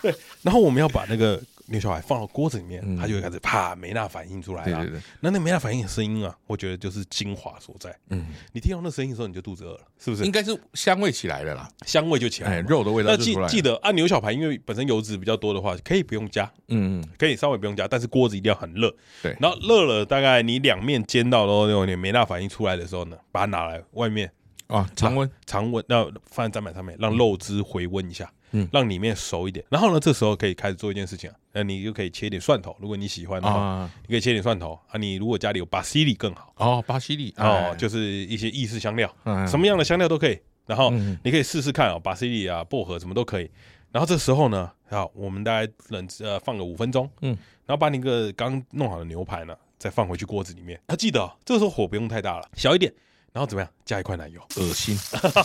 [0.00, 4.78] 对，然后我们要把那个牛小排放到锅子里面，它就会开始啪梅纳反应出来了。
[4.78, 7.96] 对对对，那那梅纳反应的声音啊，我觉得就是精华所在。
[8.08, 10.24] 嗯，你听到那声音的时候，你就肚子饿了，是不是？
[10.24, 13.42] 应该是香味起来了啦，香味就起来了，肉的味道就出来了。
[13.42, 16.44] 那记记得按牛小排，因为本身油脂比较多的话，可以不用加。
[16.68, 18.92] 嗯嗯，可以稍微不用加，但是锅子一定要很热。
[19.22, 24.30] 对，然后热了，大概你两面煎到都有点没那反应出来的时候呢，把它拿来外面。
[24.66, 29.64] 啊，常温，常温，那放在砧板上面，让肉汁回温一下，嗯，让里面熟一点。
[29.68, 34.98] 然后呢，这时候可以开始做一件事情啊，那你就可以切一点蒜头，如果你喜欢的话，你可以切点蒜头啊。
[34.98, 39.12] 你如果家里有巴西里更好哦，巴西里哦，就是一些意式香料，
[39.46, 40.38] 什么样的香料都可以。
[40.66, 40.90] 然后
[41.24, 43.50] 你可以试试看哦，巴西里啊，薄荷什么都可以。
[43.92, 47.30] 然后这时候呢，好，我们大概冷呃放个五分钟，嗯，
[47.66, 50.80] 然后把你个刚弄好的牛排呢，再放回去锅子里面。
[50.88, 52.92] 要记得，这个时候火不用太大了，小一点。
[53.32, 53.70] 然后怎么样？
[53.86, 54.98] 加一块奶油，恶心！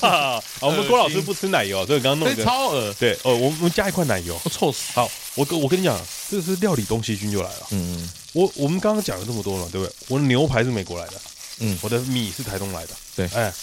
[0.60, 2.94] 我们郭老师不吃奶油，所以刚刚弄的超恶。
[3.00, 4.92] 对，哦，我们加一块奶油，臭死！
[4.94, 7.68] 好，我跟我跟你讲，这是料理东西君就来了。
[7.72, 9.94] 嗯嗯，我我们刚刚讲了这么多了，对不对？
[10.08, 11.22] 我的牛排是美国来的，
[11.60, 13.54] 嗯，我的米是台东来的，对，哎，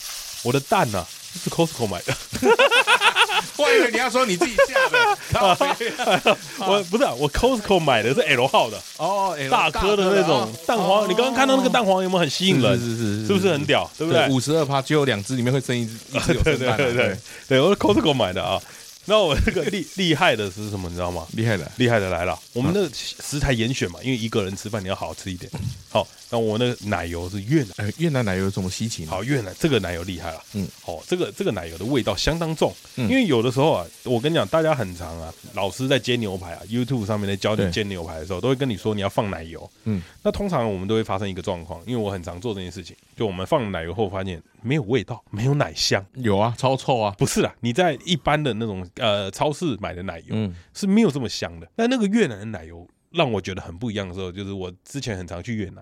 [0.43, 1.05] 我的蛋呢
[1.43, 2.17] 是 Costco 买的。
[3.57, 11.09] 我以为你要说你自己下的， 我不是，我 Costco 买的是 L 号的哦，大颗的那种蛋黄。
[11.09, 12.79] 你刚刚看到那个蛋黄有没有很吸引人？
[12.79, 13.89] 是是是，是不是很屌？
[13.99, 14.29] 对不对？
[14.29, 15.93] 五十二趴只有两只里面会生一只，
[16.43, 17.17] 对对对对
[17.49, 18.61] 对，我是 Costco 买的啊。
[19.05, 20.89] 那我这个厉厉害的是什么？
[20.89, 21.27] 你知道吗？
[21.33, 22.39] 厉害的，厉害的来了。
[22.53, 25.51] 我们的食材严选嘛，因为一个人吃饭你要好好吃一点。
[25.91, 29.05] 好，那我那个奶油是越南，越南奶油有什么稀奇？
[29.07, 30.43] 好，越南这个奶油厉害了。
[30.55, 32.73] 嗯，好，这个这个奶油的味道相当重。
[32.97, 39.69] 因为有的时候啊，我跟你讲，大家很常啊，老师在煎牛排啊，YouTube 上面在教你煎牛排的时候，都会跟你说你要放奶油。
[39.85, 46.05] 嗯，那通常我们都会发生一个状况，因为我很常做这件事情，就我们放奶油后发现没有味道，没有奶香。
[46.15, 47.15] 有啊，超臭啊！
[47.19, 49.77] 不是啦，你在一般的那种呃超市。
[49.83, 51.69] 买的奶油，嗯，是没有这么香的。
[51.75, 55.77] 但那个越南的奶油让我觉得很不一样的时候，就是我之前很常去越南，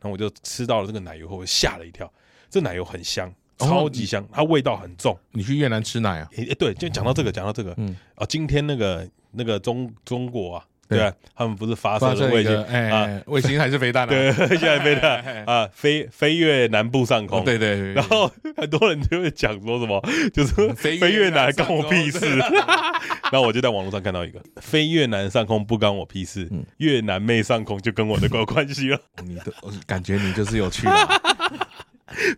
[0.00, 2.12] 然后我就吃到了这个奶油后，吓了一跳。
[2.50, 5.16] 这奶油很香，超级香，它味道很重。
[5.30, 6.28] 你去越南吃奶啊？
[6.36, 10.66] 诶，对，就讲到这个，讲到这个，嗯，啊，今天那个那个中中国啊。
[10.88, 13.20] 对啊，他们不是发射了卫星啊？
[13.26, 14.06] 卫星还是飞弹？
[14.06, 17.44] 对， 现在飞弹 啊，飞飞越南部上空。
[17.44, 17.76] 对对。
[17.76, 22.36] 对然后很多人就会讲说什么， 就是飞越南关我屁事。
[22.38, 28.98] 然后我就在网络上看到一个，飞越南上空不关我屁事，越南妹上空就跟我的有关系了。
[29.24, 29.42] 你的
[29.86, 30.86] 感觉你就是有趣。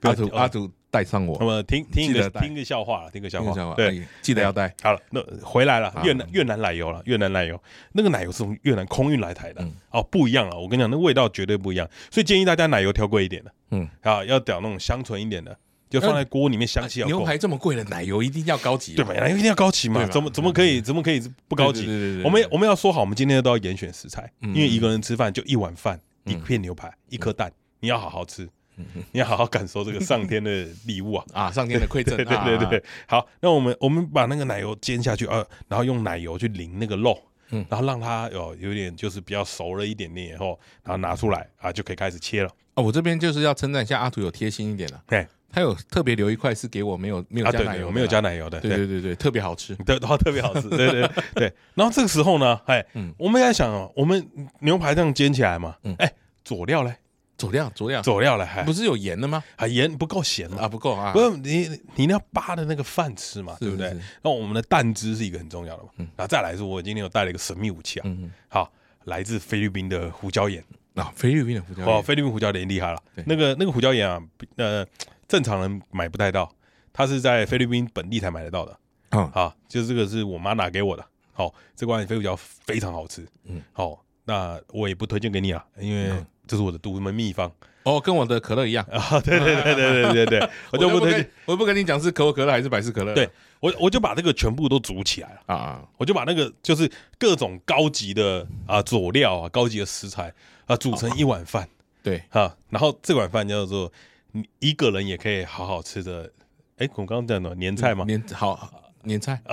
[0.03, 0.71] 阿土阿土。
[0.97, 4.75] 带上我，那么听听一个听个笑话了，听个笑话，对，记得要带。
[4.83, 15.55] 好了，那回来了，越南越南奶油了，越南奶油，那个奶油是从越南空运来台的，哦，不一样了，我跟你讲，那味道绝对不一样，所以建议大家奶油挑贵一点的，嗯，啊，要挑那种香醇一点的，
[15.91, 17.13] 就放在锅里面香气要够。
[17.13, 19.13] 牛排这么贵的，奶油一定要高级，对吧？
[19.13, 21.83] 奶油一定要高级嘛，怎么怎么可以怎么可以不高级？
[22.25, 28.49] 我们我们要说好，我们今天都要严选食材，因为一个人吃饭就一碗饭，一片牛排，一颗蛋，你要好好吃。
[29.13, 31.25] 你要好好感受这个上天的礼物啊！
[31.33, 32.17] 啊，上天的馈赠。
[32.17, 37.19] 对对对对，好，那我们我们把那个奶油煎下去，呃，然后用奶油去淋那个肉，
[37.51, 42.51] 嗯，然后让它有有点就是比较熟了一点点以后，然后拿出来啊，就可以开始切了。
[42.75, 45.03] 哦，我这边就是要称赞一下阿土有贴心一点了。
[45.07, 51.51] 对，他有特别留一块是给我没有没有加奶油，没有加奶油的，对对对对，特别好吃，对，然后特别好吃，对对对。
[51.75, 52.85] 然后这个时候呢，哎，
[53.17, 54.29] 我们在想哦，我们
[54.61, 56.13] 牛排这样煎起来嘛，哎，
[56.45, 56.95] 佐料嘞，
[57.39, 59.43] 佐料佐料佐料了，还不是有盐的吗？
[59.57, 63.97] 啊，盐不够咸啊，不够啊，不是你你要扒的那个饭吃嘛，对不对？
[64.23, 68.11] 那我们的蛋汁是一个很重要的嘛，然后再来是，我今天有带了一个神秘武器啊，
[68.49, 68.73] 好，
[69.05, 70.63] 来自菲律宾的胡椒盐。
[70.95, 74.23] 啊，菲律宾的胡椒盐，哦，菲律宾胡椒盐厉害了，那个那个胡椒盐啊，
[74.57, 74.87] 呃。
[75.29, 76.49] 正常人买不太到，
[76.93, 78.79] 它是在菲律宾本地才买得到的。
[79.11, 81.05] 嗯，好，就是这个是我妈拿给我的。
[81.33, 83.27] 好，这罐菲胡椒非常好吃。
[83.43, 86.13] 嗯，好，那我也不推荐给你了，因为
[86.47, 87.51] 这是我的独门秘方。
[87.83, 89.21] 哦，跟我的可乐一样 啊。
[89.21, 93.15] 对对对对对对对， 我就不推荐，我不跟你讲是可口可乐还是百事可乐。
[93.15, 93.29] 对，
[93.61, 100.33] 我我就把这个全部都煮起来了啊，我就把那个就是各种高级的啊佐料啊，高级的食材
[100.67, 101.69] 啊煮成一碗饭。
[102.03, 103.93] 对，哈，然后这碗饭叫做。
[104.33, 106.31] 你一个人也可以好好吃的，
[106.77, 108.05] 哎，我刚刚讲的年菜吗？
[108.07, 108.71] 年好
[109.05, 109.41] 年菜，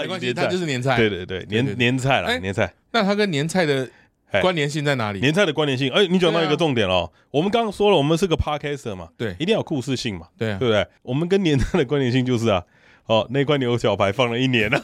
[0.00, 0.96] 没关系，它就是年菜。
[0.96, 2.72] 对对对，年年菜了，年菜。
[2.92, 3.90] 那它跟年菜的
[4.40, 5.20] 关联性在哪里？
[5.20, 7.10] 年菜的关联性，哎，你讲到一个重点哦。
[7.30, 10.86] 我们刚刚说了，我们是个 Podcaster 嘛，对，一定要有故事性嘛，对，对不对？
[11.02, 12.62] 我们跟年菜的关联性就是啊，
[13.06, 14.80] 哦，那块牛小排放了一年 了，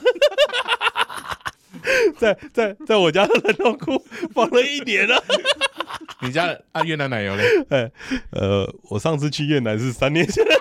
[2.18, 5.22] 在在在我家的冷冻库放了一年了。
[6.22, 7.44] 你家按越南奶油嘞？
[7.70, 7.90] 哎，
[8.32, 10.60] 呃，我上次去越南是三年前的事。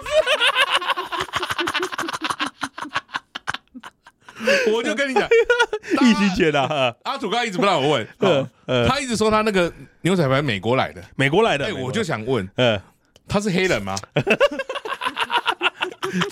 [4.73, 5.27] 我就跟你讲，
[6.01, 6.95] 疫情前的。
[7.03, 8.07] 阿土刚一直不让我问，
[8.65, 9.71] 呃， 他一直说他那个
[10.01, 11.65] 牛仔牌美国来的，美国来的。
[11.65, 12.81] 哎，我就想问，呃，
[13.27, 13.95] 他是黑人吗？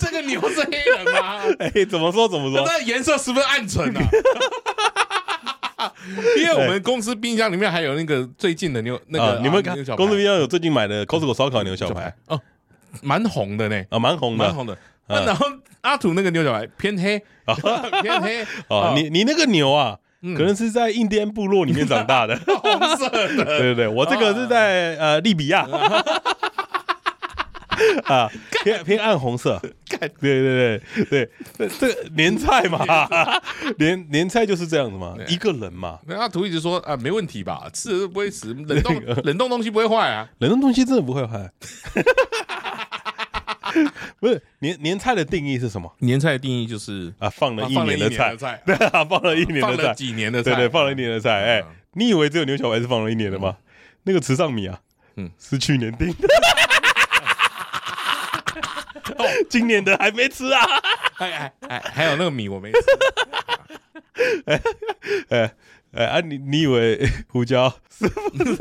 [0.00, 1.40] 这个牛是黑人吗？
[1.60, 2.66] 哎，怎么说怎么说？
[2.66, 5.92] 那颜色十分暗沉啊。
[6.36, 12.40] 因为我们公司冰箱里面还有那个最近的牛，那个你们看，公司冰箱有最近买的 Costco 烧烤牛小排哦，
[13.02, 14.76] 蛮红的呢，啊，蛮红的，蛮红的。
[15.06, 15.46] 然后
[15.82, 17.22] 阿土那个牛小白偏黑，
[18.02, 18.46] 偏黑。
[18.68, 19.98] 哦，你你那个牛啊，
[20.36, 23.44] 可能是在印第安部落里面长大的， 红色的。
[23.44, 25.66] 对对对，我这个是在呃利比亚。
[28.06, 28.28] 啊，
[28.64, 29.56] 偏偏暗红色，
[29.88, 31.30] 对对对对。
[31.56, 32.84] 这，这个年菜嘛，
[33.78, 36.00] 年年菜就是这样子嘛，一个人嘛。
[36.08, 41.52] 那阿土一直说啊，没问题吧，吃都不会死，冷冻冷冻东西不会坏啊，冷冻东西真的不会坏。
[44.20, 45.92] 不是年年菜的定义是什么？
[45.98, 48.34] 年菜的定义就是啊，放了一年的菜，
[48.66, 51.30] 对啊，放了一年的菜，几年的菜，对对，放了一年的菜。
[51.32, 53.56] 哎，你以为只有牛小白是放了一年的吗？
[54.04, 54.80] 那个池上米啊，
[55.16, 56.28] 嗯，是去年订的。
[59.50, 60.60] 今年的还没吃啊！
[61.18, 62.78] 哎哎哎，还有那个米我没吃。
[64.46, 64.60] 哎
[65.30, 65.52] 哎
[65.92, 66.20] 哎啊！
[66.20, 68.08] 你你以为胡椒是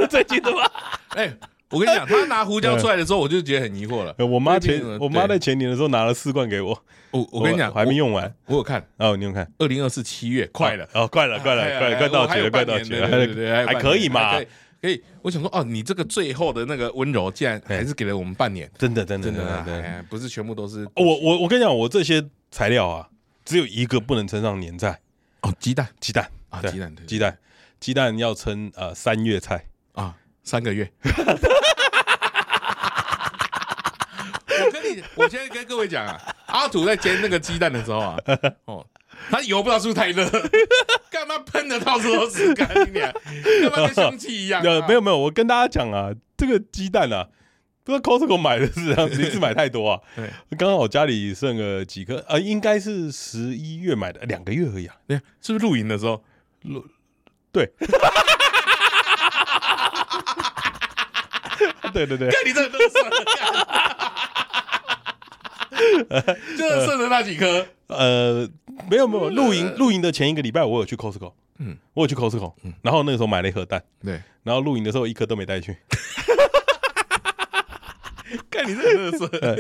[0.08, 0.70] 最近的吗？
[1.10, 1.32] 哎，
[1.70, 4.16] 我跟你讲，他拿胡椒出来的时候，我就觉得很疑惑了。
[4.26, 6.84] 我妈前我妈在前年的时候拿了四罐给我。
[7.12, 8.34] 我我跟你讲，还没用完。
[8.46, 9.50] 我有看哦，你有看？
[9.58, 14.40] 二零二四七月，快了哦，快了，快了，快快到期了，快到期了，还可以嘛。
[14.80, 20.88] 可以，我想说哦，你这个最后的那个温柔，竟然还是给了我们半年，真的，真的，真的，对，不是全部都是。
[20.96, 23.08] 我我我跟你讲，我这些材料啊，
[23.44, 25.00] 只有一个不能称上年菜
[25.42, 27.38] 哦，鸡蛋，鸡蛋啊，鸡蛋，鸡蛋，
[27.80, 29.64] 鸡蛋要称呃三月菜啊，
[30.48, 30.90] 三个月。
[34.64, 38.18] 我跟你，我现在跟各位讲啊，阿土在煎那个鸡蛋的时候啊，
[38.66, 38.88] 哦。
[39.30, 40.30] 他油不知道是不是太热，
[41.12, 42.54] 干嘛喷的到处都是？
[42.54, 43.12] 干你俩，
[43.62, 44.62] 干嘛跟凶器一样？
[44.88, 47.28] 没有没有，我跟大家讲啊，这个鸡蛋啊，
[47.84, 50.00] 不知道 Costco 买的是这样子，一次买太多啊。
[50.16, 54.96] 对，刚好我家里剩个几颗，呃，应该是十一月买的，两个月而已啊。
[55.08, 56.24] 对，是不是露营的时候？
[56.62, 56.86] 露，
[57.52, 57.70] 对，
[61.94, 63.16] 对对对，看你这都算了，
[66.58, 68.50] 就是剩的那几颗，呃。
[68.92, 75.76] 没有没有，露营露营的前一个礼拜，我有去 Costco，嗯，我有去 Costco，嗯，然后那个时候买了一盒蛋，对，然后露营的时候一颗都没带去，
[78.52, 79.58] 看你这个特色，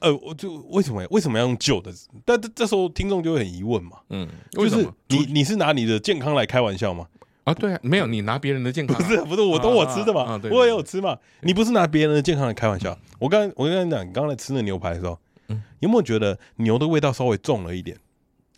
[0.00, 1.90] 呃，我就为什么为什么要用旧的？
[2.26, 7.06] 但这这时候听众就会很疑问嘛，嗯，就是你你是拿你的健康来开玩笑吗？
[7.46, 12.98] 啊，对啊，没有，你拿别人的健康，不是不是，我都我吃的嘛，我也有吃嘛，你不是拿别人的健康来开玩笑？
[13.20, 17.96] 我刚我跟你讲，你刚才吃那牛排的时候，嗯，有没有觉得牛的味道稍微重了一点？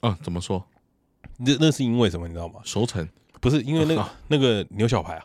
[0.00, 0.64] 啊，怎么说？
[1.36, 2.26] 那那是因为什么？
[2.26, 2.60] 你知道吗？
[2.64, 3.06] 熟成
[3.40, 5.24] 不是因为那个那个牛小排啊，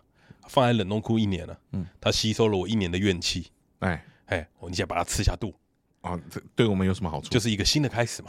[0.49, 3.47] 放在冷冻库一年了，嗯，它吸收了我一年的怨气。
[3.80, 5.54] 哎哎，我你想把它吃下肚
[6.04, 6.20] 啊？
[6.30, 7.30] 这对我们有什么好处？
[7.30, 8.28] 就是一个新的开始嘛。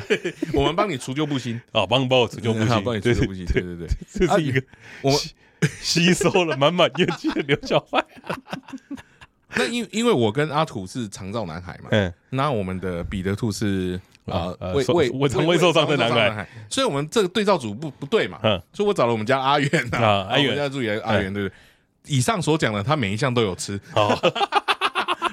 [0.54, 3.44] 我们帮你除旧布新 啊，帮你帮我除旧布新， 帮你除旧布新。
[3.44, 4.62] 对对对，这是一个
[5.02, 5.18] 我们
[5.80, 8.02] 吸收了满满怨气的刘小坏。
[9.54, 21.52] 那因因为我跟阿土是长照男孩嘛，嗯，那我们的彼得兔是啊胃胃胃肠胃受伤的男孩，所以我们这个对照组不不对嘛，嗯，所以我找了我们家阿元啊，阿元家助理阿元，对不对？
[22.06, 23.80] 以上所讲的，他每一项都有吃，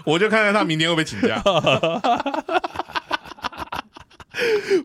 [0.06, 1.42] 我就看看他明天会不会请假。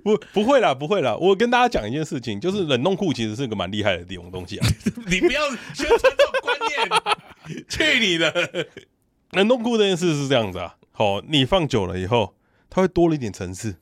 [0.05, 1.17] 不，不会啦，不会啦。
[1.17, 4.67] 我跟大家讲一件事情，就是冷冻库其实是个蛮厉害的这种东西啊。
[5.07, 5.41] 你不要
[5.75, 6.89] 宣传这种观念，
[7.69, 8.33] 去你的！
[9.33, 12.35] 冷冻库这件事是这样子啊，好，你放久了以后，
[12.71, 13.77] 它会多了一点层次。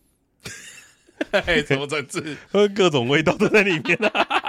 [1.30, 2.36] 哎，什么层次？
[2.74, 4.47] 各种味道都在里面啊。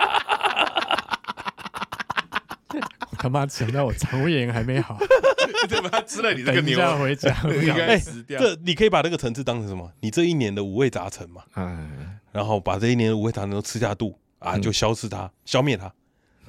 [3.20, 4.98] 他妈想到我肠胃炎还没好，
[5.68, 6.02] 对吧？
[6.08, 8.40] 吃了你这个牛，等回家 应该死掉。
[8.40, 9.92] 这你可以把这个层次当成什么？
[10.00, 15.92] 你这一年的五味杂陈嘛，嗯，然后把这一年的五味杂陈都吃下肚啊，就消失它，消灭它。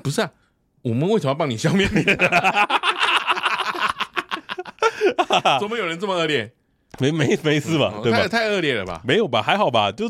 [0.03, 0.31] 不是啊，
[0.83, 2.03] 我们为什么要帮你消灭你？
[5.61, 6.53] 怎么有人这么恶劣？
[7.01, 7.95] 没没没事吧？
[8.03, 8.29] 对吧？
[8.29, 9.03] 太恶劣了吧？
[9.05, 9.43] 没有吧？
[9.43, 9.91] 还好吧？
[9.91, 10.09] 就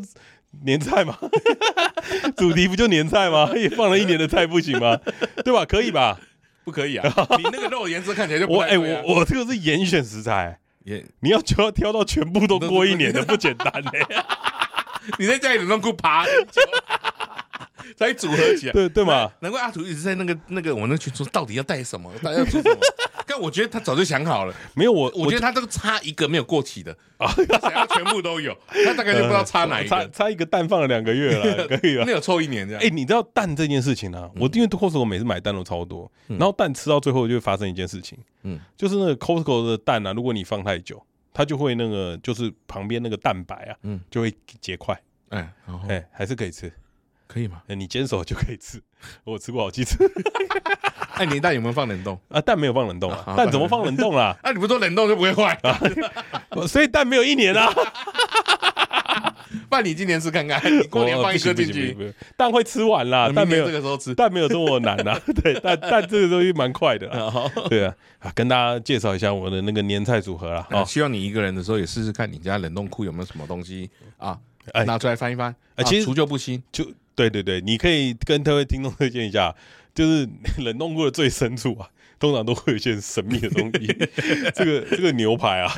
[0.65, 1.17] 年菜嘛，
[2.37, 3.51] 主题不就年菜吗？
[3.57, 4.99] 也放了一年的菜不行吗？
[5.45, 5.65] 对吧？
[5.65, 6.19] 可以吧？
[6.71, 7.13] 不可以啊！
[7.37, 14.07] 你那个肉颜色看起来就不哎，我我这个是严选食材，严你要就要挑到全部都过一年的 不简单嘞！
[15.19, 16.63] 你在家里冷冻库爬很久，
[17.99, 19.29] 才组合起来，对对嘛？
[19.41, 22.77] 难怪阿土一直在那个那个我那群说到底要带什么，大家要做什么？
[23.41, 26.95] 但我觉得他早就想好了，没有我，我觉得他这个差一个没有过期的。
[27.17, 32.83] 啊， 想要全部都有，他大概就不知道差哪一个， 差一个蛋放了两个月了， 可以了，那有凑一年这样。
[32.83, 34.31] 哎，你知道蛋这件事情呢？
[34.37, 44.99] 我因为 Costco 每次买蛋都超多，然后蛋吃到最后就会发生一件事情，嗯，就是那个 Costco 的蛋啊，如果你放太久，它就会那个就是旁边那个蛋白啊，嗯，就会结块，
[45.29, 45.53] 哎，
[45.89, 46.73] 哎，还是可以吃。
[47.31, 47.63] 可以吗？
[47.69, 48.83] 你煎熟就可以吃，
[49.23, 49.97] 我吃过好几次。
[51.15, 52.41] 哎，你蛋有没有放冷冻啊？
[52.41, 53.35] 蛋没有放冷冻啊？
[53.37, 54.37] 蛋怎么放冷冻啦？
[54.43, 55.57] 啊，你不说冷冻就不会坏，
[56.67, 57.71] 所以蛋没有一年啊。
[59.69, 63.31] 不然你今年试看看，你过年放一颗进去，蛋会吃完啦。
[63.31, 65.21] 蛋没有这个时候吃，蛋没有这么难啊。
[65.43, 67.07] 对，蛋蛋这个东西蛮快的。
[67.69, 70.67] 对啊，啊，跟大家介绍一下我的那个年菜组合啦。
[70.71, 73.89] 啊，希望你一个人的时候也试试看，你家冷冻库有没有什么东西
[74.19, 74.39] 啊？
[74.87, 75.55] 拿出来翻一翻。
[75.77, 76.85] 啊，其实除旧布新就。
[77.21, 79.55] 对对对，你可以跟各位听众推荐一下，
[79.95, 80.27] 就是
[80.65, 83.87] 冷冻库的最深处啊，通常都会有一些神秘的东西。
[84.55, 85.71] 这个这个牛排啊，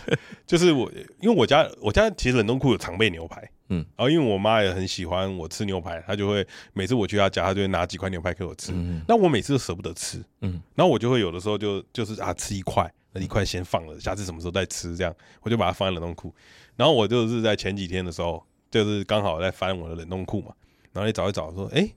[0.46, 0.88] 就是我
[1.20, 8.70] 因为我家我家其实冷冻库有常备牛排，嗯，然后因为我妈也很喜欢我吃牛排，她就会每次我去她家，她就会拿几块牛排给我吃。
[8.72, 16.32] 嗯，那我每次都舍不得吃，嗯，然后我就会有的时候就就是啊吃一块，那一块先放了，下次什么时候再吃，这样我就把它放在冷冻库。
[16.76, 20.54] 然后我就是在前几天的时候，就是刚好在翻我的冷冻库嘛。
[20.92, 21.90] 然后你找一找，说：“哎，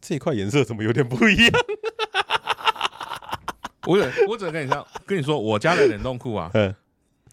[0.00, 1.50] 这一块颜色怎么有点不一样？”
[3.86, 6.72] 我我只能跟你说，跟你说，我家的冷冻库啊，嗯，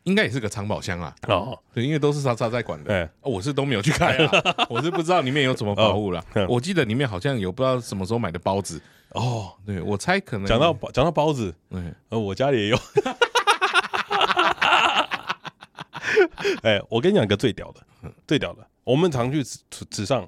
[0.04, 1.16] 应该也是个藏宝箱啊。
[1.28, 2.92] 哦，对，因为都是莎莎在管的。
[2.92, 6.26] 哎，我是都没有去开啊，我是不知道里面有什么宝物了。
[6.48, 8.82] 我记得里面好像有不知道什么时候买的包子。
[9.10, 12.78] 哦，对，我猜可能讲到讲到包子，嗯，呃，我家里也有。
[16.64, 17.82] 哎，我跟你讲一个最屌的，
[18.28, 20.28] 最屌的，我们常去池上。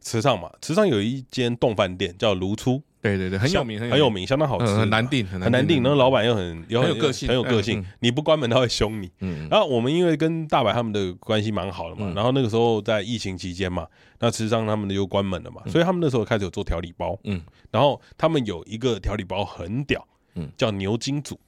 [0.00, 5.82] 池上嘛，池上有一间冻饭店叫如初，对对对，很有名，很有名，相当好吃，很难订，很难订。
[5.82, 7.84] 那个老板又很有很有个性，很有个性。
[8.00, 9.10] 你不关门他会凶你。
[9.20, 13.86] 嗯，然后我们因为跟大白他们的关系蛮好的嘛，然后那个时候在疫情期间嘛，
[14.18, 17.18] 那池上他们又关门了嘛，所以他们那时候开始有做调理包。
[17.24, 21.38] 嗯，然后他们有一个调理包很屌，嗯，叫牛筋煮。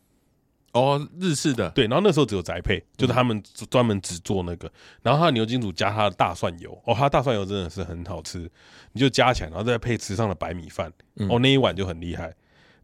[0.72, 4.70] 哦，日式的对，然后那时候只有宅配，就是他们专门只做那个，
[5.02, 8.50] 然后他的牛筋煮加他的大蒜油，哦，他大蒜油真的是很好吃，
[8.92, 10.90] 你就加起来，然后再配池上的白米饭，
[11.28, 12.34] 哦，那一碗就很厉害。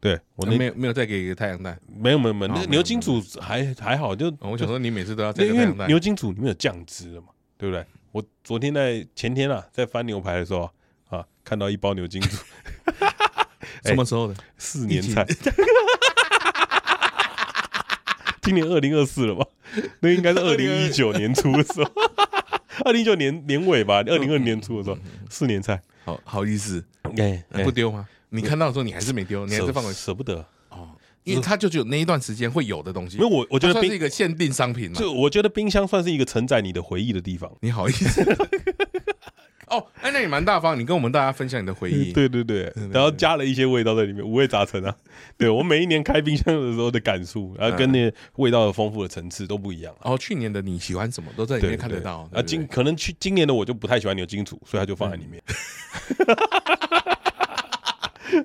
[0.01, 7.85] 对我那没有没有再给一个太阳蛋，没有没有没有，那牛筋煮还还好，就我想说你每次都要再个太阳蛋，牛筋煮里面有酱汁了嘛，对不对？
[8.13, 10.71] 我昨天在前天啊，在翻牛排的时候
[11.09, 12.37] 啊，看到一包牛筋煮，
[13.85, 14.35] 什么时候的？
[14.59, 15.27] 四年菜。
[18.43, 19.47] 今年二零二四了吧？
[20.01, 21.91] 那应该是二零一九年初的时候，
[22.85, 24.99] 二零一九年年尾吧，二零二年初的时候，
[25.29, 26.85] 四年菜，好好意思，
[27.17, 28.09] 哎，不丢吗？
[28.31, 30.91] 你看到的时候你还是没丢，你还是放回舍不得哦，
[31.25, 33.17] 因为它就只有那一段时间会有的东西。
[33.17, 37.51] 因为我我觉得算是一个限定商品嘛，就我觉得冰箱算是一个承载你的回忆的地方。
[37.61, 38.23] 你好意思？
[39.71, 42.13] 哦，哎，那你蛮大方，你跟我们大家分享你的回忆。
[42.13, 44.95] 对对对，然后加了一些味道在里面，五味杂陈啊。
[45.37, 49.95] 对，我每一年开冰箱的时候的感触，然后跟那味道的丰富的层次都不一样。
[50.03, 52.29] 哦，去年的你喜欢什么都在里面看得到。
[52.33, 55.43] 啊，今可能去今年的我就不太喜欢牛筋煮，所以他就放在里面。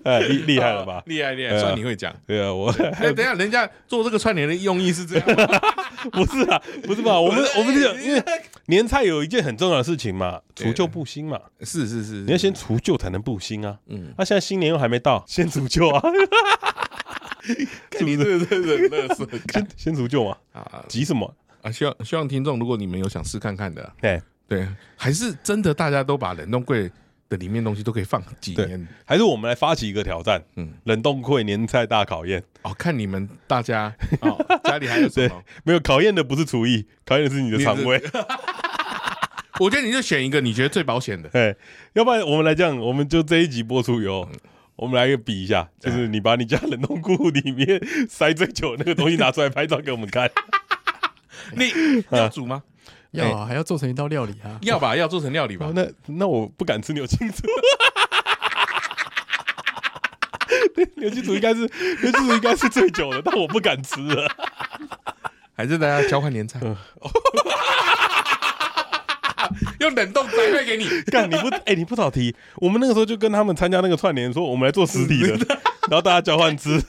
[0.04, 1.02] 哎，厉厉害了吧？
[1.06, 2.14] 厉害厉害，算你会讲。
[2.26, 2.70] 对啊，我
[3.00, 5.26] 哎，等下，人家做这个串联的用意是这样，
[6.12, 7.20] 不是啊，不是吧？
[7.20, 8.24] 我们我们这个因为
[8.68, 11.40] 年菜有一件很重要的事情嘛，除旧布新嘛。
[11.62, 13.78] 是是是，你要先除旧才能布新啊。
[13.88, 16.02] 嗯，那现在新年又还没到， 先除旧啊。
[18.00, 20.38] 你这个这个乐色，先先除旧嘛。
[20.54, 21.72] 啊，急什么啊？
[21.72, 26.90] 希望希望听众，如果你们有想试看看的，对对，还是真的大家都把冷冻柜。
[27.30, 30.44] 里面东西都可以放几年，还是我们来发起一个挑战？
[30.56, 35.44] 嗯，冷冻柜年菜大考验哦，看你们大家 哦，家里还有什么？
[35.64, 38.02] 没有考验的不是厨艺，考验的是你的肠胃。
[39.60, 41.56] 我觉得你就选一个你觉得最保险的， 哎，
[41.94, 44.28] 要不然我们来这样，我们就这一集播出以后，
[44.76, 50.30] 我们来一个比一下，就是你把你家冷冻库里面塞最久的那个东西拿出来拍照给我们看。
[51.56, 51.72] 你
[52.12, 52.64] 要煮吗？
[53.12, 54.58] 要啊，还要做成一道料理啊？
[54.62, 55.72] 要吧，要做成料理吧？
[55.76, 57.44] 那那我不敢吃牛筋煮。
[60.96, 61.60] 牛筋煮应该是
[62.02, 64.28] 牛筋煮应该是最久的，但我不敢吃了。
[65.56, 66.60] 还是大家交换年菜？
[69.80, 70.88] 用冷冻宅配给你？
[71.12, 75.36] 干你不哎，你不早提，我们那个时候就跟他们参加那个串联，说我们来做实体的，
[75.90, 76.82] 然后大家交换吃。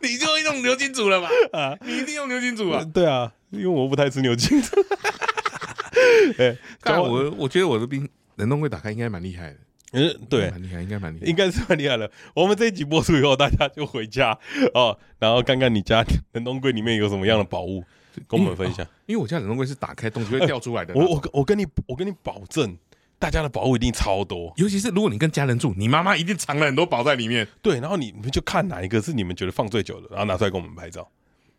[0.00, 1.28] 你就会用牛筋煮了吧？
[1.52, 2.84] 啊，你一定用牛筋煮啊？
[2.92, 3.32] 对啊。
[3.56, 4.60] 因为我不太吃牛筋，
[6.38, 9.56] 哎，但我我觉得我的冰冷冻柜打开应该蛮厉害的，
[9.92, 12.10] 嗯，对，蛮厉害，应该蛮厉害，应该是蛮厉害的。
[12.34, 14.38] 我们这一集播出以后，大家就回家
[14.74, 17.82] 哦，然后看看你家冷冻柜里面有什么样的宝物，
[18.28, 18.86] 跟我们分享。
[19.06, 22.76] 因为我家冷冻柜是打开东西会掉出来的，我我我跟你我跟你保证，
[23.18, 27.46] 大家的宝物一定超多，尤其是如果你跟家人住，你妈妈一定藏了很多宝在里面。
[27.62, 31.08] 对，然后你们就看哪一个是你们觉得放最久的，然后拿出来给我们拍照。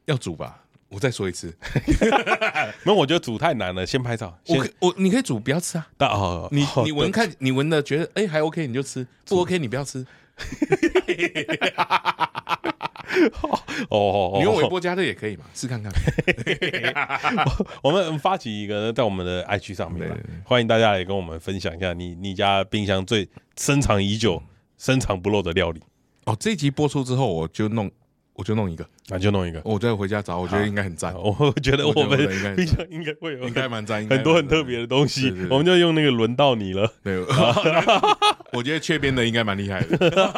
[0.06, 0.64] 要煮吧？
[0.90, 1.54] 我再说一次，
[2.84, 3.86] 没有，我觉得煮太难了。
[3.86, 5.88] 先拍照，我我你可以煮，不要吃啊。
[6.00, 10.06] 哦，你你闻看，你闻的觉得哎还 OK，你就吃；不 OK，你不要吃。
[13.90, 15.92] 哦，你用微波加热也可以嘛，试看看。
[17.84, 20.10] 我们发起一个在我们的 IG 上面，
[20.46, 23.28] 欢迎大家来跟我们分享一下你你家冰箱最
[23.58, 24.42] 深藏已久、
[24.78, 25.82] 深藏不露的料理。
[26.26, 27.92] 哦，这一集播出之后，我就弄。
[28.38, 29.60] 我就弄一个，那就弄一个。
[29.66, 31.12] 我再回家找，我觉得应该很赞。
[31.18, 35.34] 我觉得我们冰箱应该会有，应该蛮赞，很多很特别的东西。
[35.50, 36.94] 我们就用那个轮到你了。
[37.04, 37.20] 对，
[38.54, 40.34] 我觉得雀边的应该蛮厉害的。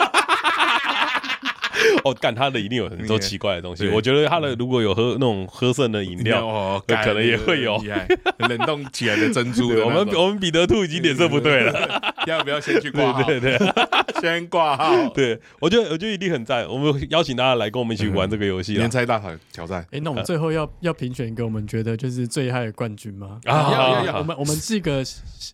[2.10, 3.88] 哦，干他的一定有很多奇怪的东西。
[3.90, 7.82] 我觉得他的如果有喝那种喝剩的饮料，可能也会有
[8.38, 9.70] 冷冻起来的珍珠。
[9.70, 13.24] 我们我们彼得兔已经脸色不对了， 要不要先去挂号？
[13.24, 13.58] 对 对，
[14.22, 15.10] 先挂号。
[15.10, 16.68] 对，我觉得我觉得一定很赞。
[16.68, 19.86] 我们邀请大家来跟我们一起玩这个游戏，年菜大挑战。
[19.92, 23.40] 哎，那我们最后要要评选一个我们觉得就是最嗨的冠军吗？
[23.46, 24.18] 啊，要要要！
[24.20, 25.04] 我们我们寄个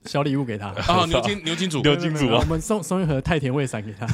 [0.06, 4.06] 小礼物给他啊，牛津牛津组牛筋煮啊，我们送送一盒太田味散给他。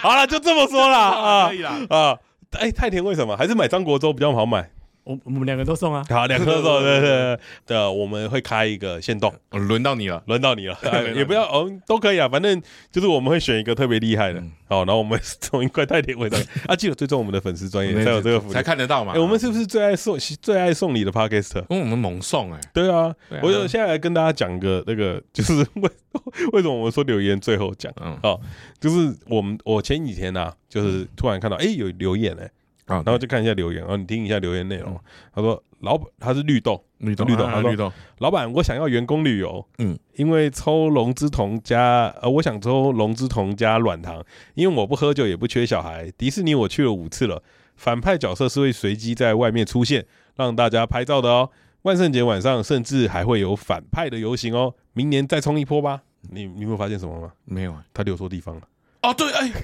[0.00, 2.18] 好了，就这么说了 啊，可以了啊。
[2.58, 4.70] 哎，太甜为什么还是买张国洲比较好买？
[5.10, 6.04] 我我们两个都送啊。
[6.08, 7.88] 好，两个都送，对对对。
[7.88, 10.78] 我们会开一个限动，轮到你了，轮到你了。
[11.14, 12.60] 也不要哦，都可以啊，反正
[12.92, 19.14] 就是我们会选一个特别厉害的，好，然后我们送一块太田胃的啊，记得追踪我们的粉丝专业才有这个福利，才看得到嘛。
[19.16, 21.58] 我们是不是最爱送最爱送礼的 Podcast？
[21.68, 22.60] 因为我们猛送哎。
[22.72, 25.90] 对啊，我就现在来跟大家讲个那个，就是为
[26.52, 27.92] 为什么我们说留言最后讲？
[28.00, 28.40] 嗯，好，
[28.78, 32.48] 就是我们我前几天呐，就是突然看到哎有留言哎。
[32.90, 34.98] 然后就看一下留言，然后你听一下留言内容。
[35.34, 37.46] 他说：“老板，他是绿豆，绿豆，绿豆。
[37.46, 44.24] 他说：老板，我想要员工旅游，嗯，因为抽龙之瞳加，呃，我想抽龙之瞳加软糖，
[44.54, 46.10] 因为我不喝酒，也不缺小孩。
[46.18, 47.42] 迪士尼我去了五次了，
[47.76, 50.04] 反派角色是会随机在外面出现，
[50.36, 51.50] 让大家拍照的哦。
[51.82, 54.74] 万圣节晚上甚至还会有反派的游行哦。
[54.92, 56.02] 明年再冲一波吧。
[56.30, 57.32] 你你有没有发现什么吗？
[57.46, 58.62] 没有啊，他留错地方了。
[59.02, 59.50] 哦，对，哎。”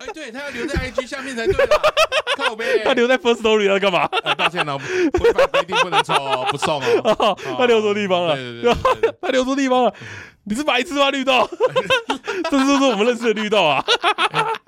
[0.00, 1.76] 哎，对他要留在 IG 下面才对啦，
[2.84, 4.08] 他留在 First Story 要干嘛？
[4.36, 4.78] 抱歉了，
[5.62, 7.36] 一定不能抽哦，不送哦。
[7.58, 8.36] 他留错地方了，
[9.20, 9.94] 他留错地方了。
[10.44, 11.10] 你是白痴吗？
[11.10, 11.48] 绿豆，
[12.50, 13.84] 这是不是我们认识的绿豆啊？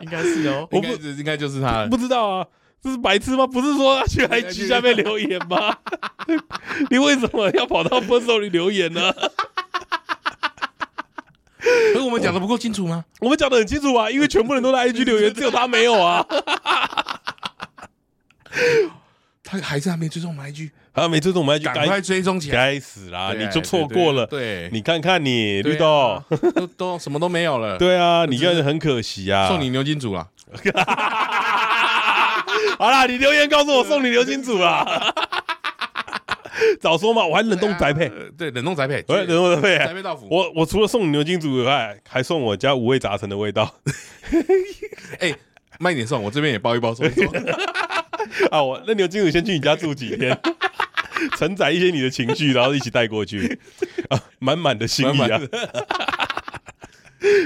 [0.00, 2.46] 应该是哦，我不应该就是他，不知道啊，
[2.82, 3.46] 这是白痴吗？
[3.46, 5.74] 不是说他去 IG 下面留言吗？
[6.90, 9.12] 你为什么要跑到 First Story 留言呢？
[11.64, 13.04] 可是我们讲的不够清楚吗？
[13.20, 16.24] 我们讲的很清楚啊，因为全部人都在 IG 留言，只有他没有啊。
[19.44, 22.54] 他还是还没追踪我们 IG，他没追踪我们 IG，赶快追踪起来。
[22.54, 24.26] 该死啦，你就错过了。
[24.26, 26.22] 对，你看看你绿豆，
[26.54, 27.76] 都都什么都没有了。
[27.80, 29.48] 对啊，你这样很可惜啊。
[29.48, 30.28] 送你牛筋煮了。
[32.78, 34.86] 好啦，你留言告诉我送你牛筋煮了。
[36.80, 40.28] 早说嘛，我还冷冻宅配，对，冷冻宅配，对，冷冻宅配，宅配到府。
[40.30, 43.74] 我我除了送你牛筋煮以外，还送我家五味杂陈的味道。
[45.18, 45.34] 哎，
[45.80, 47.04] 慢一点送，我这边也包一包送。
[48.50, 50.38] 啊，我那牛金主先去你家住几天，
[51.38, 53.58] 承载一些你的情绪，然后一起带过去，
[54.08, 55.40] 啊，满满的心意啊。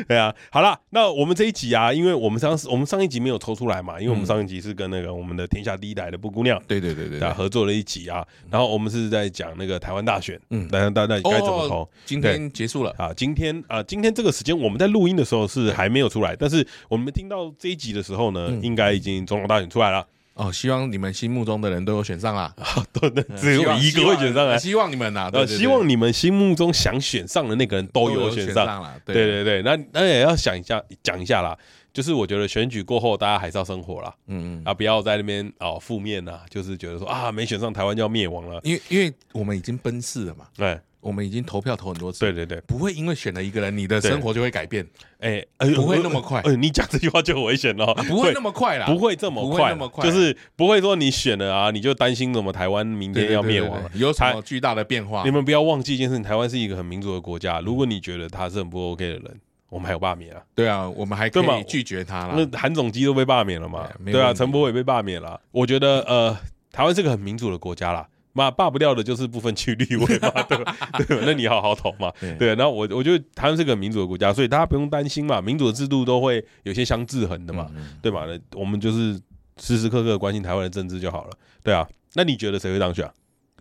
[0.08, 11.86] 对啊，好了，那我们这一集啊，因为我们上我们上一集没有抽出来嘛，因为我们上一集是跟那个我们的天下第一台的布姑娘，对对对对，合作了一集啊，然后我们是在讲那个台湾大选，嗯，大家大家该怎么投？
[12.06, 20.06] 今天结束了啊，今天啊，今天这个时间我们在录音的时候是还没有出来，但是我们听到这一集的时候呢，应该已经总统大选出来了。
[20.36, 22.54] 哦，希望你们心目中的人都有选上啦！
[22.92, 24.58] 对 对， 只有一个会选上来。
[24.58, 28.94] 希望你们呐，呃，希望你们心目中想选上的那个人都有选上了。
[29.04, 31.56] 对对对，那那也要想一下，讲一下啦。
[31.92, 34.14] 就是我觉得选举过后，大家还是要生活啦。
[34.26, 38.60] 嗯嗯，啊，不要在那边哦负面呐，就是觉得说啊，没选上台湾就要灭亡了。
[38.62, 40.46] 因为因为我们已经奔四了嘛。
[40.54, 40.78] 对。
[41.06, 44.84] 我们已经投票投很多次，对对对，不会因为选了一个人，你的生活就会改变，
[45.20, 45.40] 哎，
[45.76, 46.42] 不会那么快。
[46.56, 55.22] 你讲这句话就危险了，不会那么快啦，不会这么快，那么快，就是不会说你选了啊，你就担心怎么台湾明天要灭亡了，有什么巨大的变化？
[55.24, 57.60] 你们不要忘记一件事情，台湾是一个很民主的国家。
[57.60, 62.34] 如果你觉得他是很不 OK 的人，我们还有罢免啊，对啊，我们还可以拒绝他了。
[62.36, 63.88] 那韩总机都被罢免了嘛？
[64.04, 65.40] 对啊，陈柏伟被罢免了。
[65.52, 66.36] 我觉得呃，
[66.72, 68.08] 台湾是个很民主的国家啦。
[68.36, 70.76] 嘛，罢不掉的就是部分区立委嘛， 对吧？
[71.08, 72.12] 对，那你好好投嘛。
[72.38, 75.40] 对，然后我我觉得台湾是个民主的国家，所以大家不用担心嘛。
[75.40, 77.70] 民主的制度都会有些相制衡的嘛，
[78.02, 78.26] 对吧？
[78.26, 79.14] 那我们就是
[79.60, 81.30] 时时刻刻关心台湾的政治就好了。
[81.62, 83.10] 对啊，那你觉得谁会当选？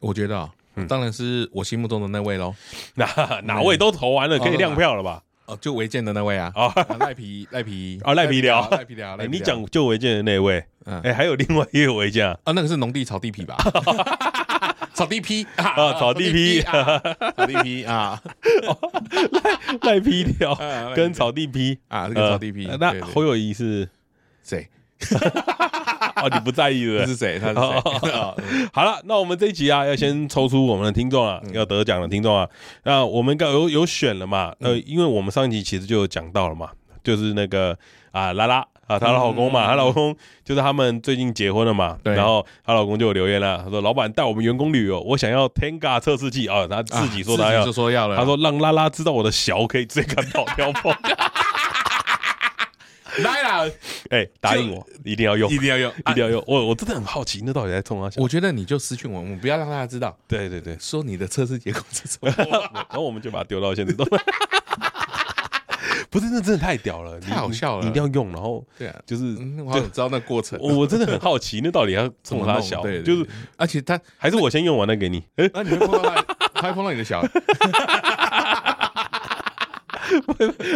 [0.02, 0.50] 我觉得啊，
[0.88, 2.54] 当然是我心目中的那位喽。
[2.96, 3.06] 哪
[3.46, 5.24] 哪位都投完了，可以亮票了吧？
[5.46, 6.52] 哦，就违建的那位啊。
[6.58, 9.16] 哦，赖皮赖皮啊，赖皮聊，赖皮寮。
[9.28, 12.38] 你讲就违建的那位，哎，还有另外一个违建啊？
[12.46, 13.56] 啊，那个是农地炒地皮吧？
[14.96, 18.20] 草地皮啊，草地皮，草地皮 啊，
[19.82, 20.58] 赖赖皮条
[20.96, 22.66] 跟草地皮啊，这个草地皮。
[22.80, 23.88] 那侯友谊是
[24.42, 24.68] 谁？
[26.16, 27.38] 哦，你不在意的是谁？
[27.38, 27.62] 他是谁？
[28.72, 32.48] 好了，那我们这一集啊，要先抽出我们的听众啊，要得奖的听众啊。
[32.84, 34.56] 那我们刚有有选了嘛？
[34.62, 36.70] 呃，因为我们上一集其实就有讲到了嘛，
[37.04, 37.78] 就是那个
[38.12, 38.66] 啊，拉拉。
[38.88, 48.16] 啊，她老公嘛，她老公就是他们最近结婚了嘛，然后她老公就有留言了，他说：“老板带我们员工旅游，我想要 Tenga 测试器啊。”他自己说他要，就说要了。
[48.16, 50.94] 他说让拉拉知道我的小可以追赶跑飘风。
[53.24, 53.72] 来了，
[54.10, 56.44] 哎，答应我，一定要用，一定要用，一定要用。
[56.46, 58.12] 我我真的很好奇，那到底在冲啊？
[58.18, 60.14] 我觉得你就私讯我，我们不要让大家知道。
[60.28, 62.30] 对对对，说你的测试结果是什么，
[62.74, 64.06] 然后我们就把它丢到现实中。
[66.10, 68.32] 不是，那真的太屌了，太好笑了，你一定要用。
[68.32, 69.24] 然后，对啊，就是
[69.66, 70.58] 我想知道那过程。
[70.62, 72.82] 我真的很好奇，那到底要怎么小？
[72.84, 73.28] 对，就是，
[73.58, 75.24] 而且他还是我先用完再给你。
[75.36, 76.22] 哎， 那你会碰到他，
[76.54, 77.20] 他会碰到你的小。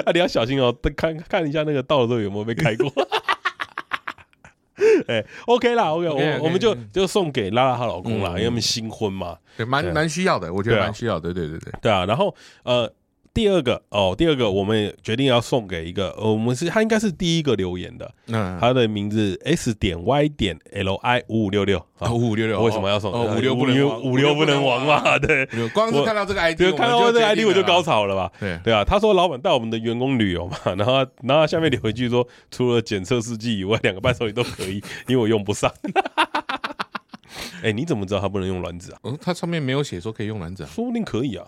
[0.05, 2.91] 啊，你要小心哦，看看一下那个到的时候有没有被开过。
[5.07, 6.07] 哎，OK 啦，OK，
[6.39, 12.05] 我我们就就送给拉拉她老公啦，因为他们新婚嘛，对，蛮蛮需要的，我觉得蛮需要的，对对对对，对啊。
[12.05, 12.91] 然后呃。
[13.33, 23.11] 第二个哦，第二个我们决定要送给一个，呃，我们是他应该是第一个留言的，嗯，他的名字 S 点 Y 点 L I 五五六六啊，五五六六，为什么要送？
[23.13, 25.17] 哦五六不能五六不能亡嘛？
[25.19, 28.31] 对，光是看到这个 ID，看到这个 ID 我就高潮了吧？
[28.39, 35.71] 对对啊，他说老板带我们的员工旅游嘛，然后然后下面留一句说，除了检测试剂以外，两个伴手礼都可以， 因为我用不上。
[37.61, 38.99] 哎，你怎么知道他不能用卵子啊？
[39.03, 41.45] 嗯，他上面没有写说可以用卵子啊，说不定可以啊。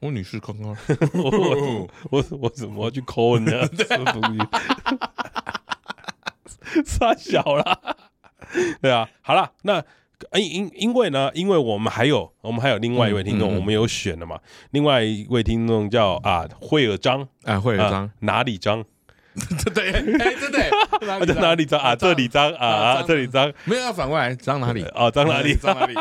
[0.00, 0.76] 我女士刚刚，
[1.22, 3.68] 我我我怎么要去抠人家？
[6.84, 7.96] 杀小了，
[8.80, 9.82] 对啊，好了，那
[10.38, 14.38] 因因因为呢，因为我们还有我们还有另外一位听众，我们有选的嘛？
[14.70, 18.84] 另外一位听众叫啊惠尔张啊惠尔张哪里张？
[19.64, 20.58] 对 对，哎，真的，
[21.34, 21.94] 在哪里脏啊？
[21.94, 24.82] 这里脏啊，这里脏，没有要反过来脏哪里？
[24.94, 25.08] 啊？
[25.10, 25.54] 脏哪里？
[25.60, 25.94] 脏哪里？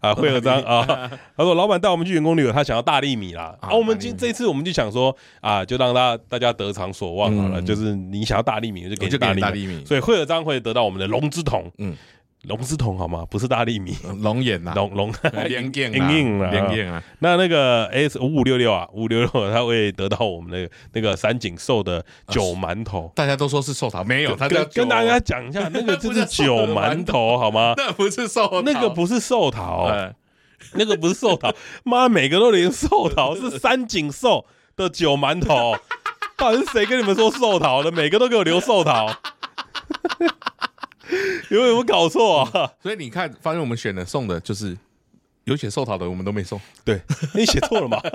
[0.00, 1.10] 啊，会有脏啊。
[1.36, 9.84] 他说：“老板带我们去员工旅游，他想要大粒米啦。”啊，我们今这一次我们就想说啊，就让大大家得偿所望好了，就是你想要大粒米，就给你大粒米。
[9.84, 11.70] 所以会有张会得到我们的龙之瞳。
[11.78, 11.94] 嗯。
[12.48, 13.24] 龙之瞳好吗？
[13.30, 15.12] 不是大力米，龙眼呐，龙龙
[15.46, 23.12] 连 眼连眼啊，那那个 S 五五六六啊，五六六， 他会得到我们那个那个三井寿的酒馒头。
[23.14, 27.74] 大家都说是寿桃，没有，他跟跟大家讲一下，那个就是酒馒头好吗？
[27.78, 29.88] 那不是寿，那个不是寿桃，
[30.72, 31.54] 那个不是寿桃。
[31.84, 35.76] 妈，每个都连寿桃是三井寿的酒馒头，
[36.36, 37.92] 到底是谁跟你们说寿桃的？
[37.92, 39.08] 每个都给我留寿桃。
[41.50, 42.72] 有没有搞错啊？
[42.82, 44.76] 所以你看，发现我们选的送的就是
[45.44, 46.60] 有写寿桃的，我们都没送。
[46.84, 47.00] 对，
[47.34, 48.00] 你写错了嘛？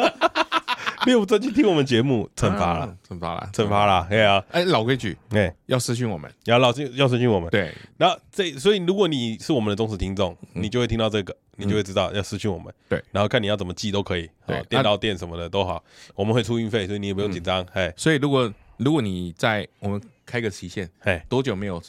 [1.05, 4.05] 没有专心听我们节目，惩罚了，惩罚了，惩罚了。
[4.09, 7.49] 哎呀，哎，老规矩，哎，要私讯我们，要老要私讯我们。
[7.49, 12.73] 对，然后这，所以如果你是我们的忠实听众，你就会听到这个，你就会知道要私讯我们。
[12.89, 15.81] 对，然后看你要怎么寄都可以，对，电到店什么的都好，
[16.13, 17.65] 我们会出运费，所以你也不用紧张。
[17.71, 21.81] 哎，所以如果如果你在我们开个期限，哎，多久没有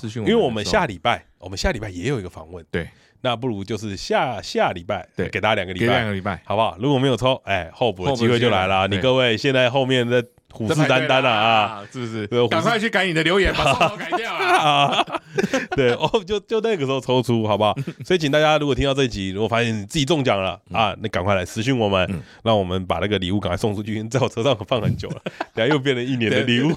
[0.00, 0.22] 私讯？
[0.22, 2.64] 因为我们下礼拜，我们下礼拜也有一个访问。
[2.70, 2.88] 对。
[3.20, 6.76] 那不如就是下下礼拜，对，给大家两个礼拜，两个礼拜，好不好？
[6.78, 8.86] 如果没有抽，哎，候补的机会就来了。
[8.86, 10.22] 你各位现在后面的
[10.52, 12.26] 虎视眈眈了啊，是不是？
[12.48, 15.02] 赶快去改你的留言，把号改掉啊！
[15.74, 17.74] 对，哦，就就那个时候抽出，好不好？
[18.04, 22.06] 所以请大家如果听到这集，如果发现你自己中奖了啊，那赶快来私讯我们，
[22.42, 24.06] 让我们把那个礼物赶快送出去。
[24.08, 25.22] 在我车上放很久了，
[25.54, 26.74] 等下又变成一年的礼物。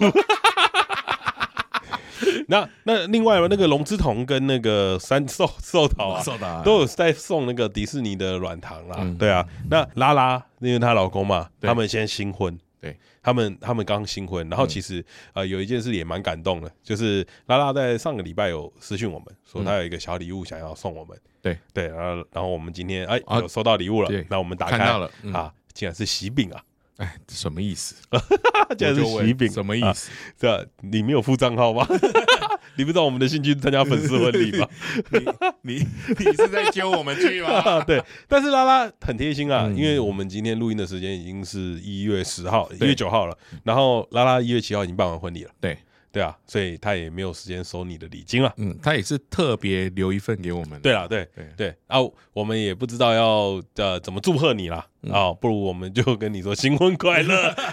[2.49, 6.23] 那那另外那个龙之瞳跟那个三 寿 寿桃啊，
[6.63, 9.15] 都有在送那个迪士尼的软糖啦。
[9.19, 21.57] 对啊，那拉拉因为她老公嘛，他们先新婚，对，他们他们刚新婚，然后其实呃有一件事也蛮感动的，就是拉拉在上个礼拜有私讯我们说他有一个小礼物想要送我们，对。
[21.73, 26.63] 对，然后然后我们今天哎有收到礼物了，那我们打开了啊，竟然是喜饼啊！
[26.97, 27.95] 哎，什么意思？
[28.77, 30.09] 竟然是喜饼，什么意思？
[30.37, 31.87] 这你没有付账号吗？
[32.77, 34.67] 你不知道我们的兴趣参加粉丝婚礼吗？
[35.63, 35.87] 你你
[36.19, 37.81] 你是在揪我们去吗？
[37.85, 45.51] 对，但是拉拉很贴心啊，因为我们今天录音的时间已经是一月十号、一月九号了，然后拉拉一月七号已经办完婚礼了。
[45.59, 45.77] 对
[46.11, 48.51] 对啊，所以他也没有时间收你的礼金了。
[48.57, 50.81] 嗯，他也是特别留一份给我们。
[50.81, 51.97] 对啊，对对对啊，
[52.33, 57.53] 我们也不知道要呃怎么祝贺你啦啊，不如我们就跟你说新婚快乐，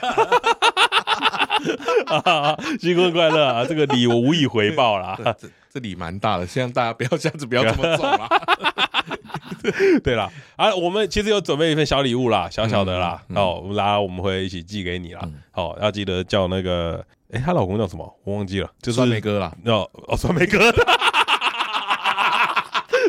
[2.78, 3.64] 新婚快乐啊！
[3.64, 5.18] 这个礼我无以回报啦。
[5.39, 8.28] 这这礼蛮大的，希望大家不要这样子，不要这么做啦。
[10.05, 15.26] 对啦，啊，我们其实有准备一份小礼物啦，小小的啦，哦，我们拉我们会一起寄给你啦。
[15.51, 17.03] 好，要记得叫那个。
[17.33, 18.20] 哎，她老公叫什么？
[18.25, 19.53] 我忘记了，就是酸梅哥啦。
[19.66, 20.72] 哦哦，酸梅哥，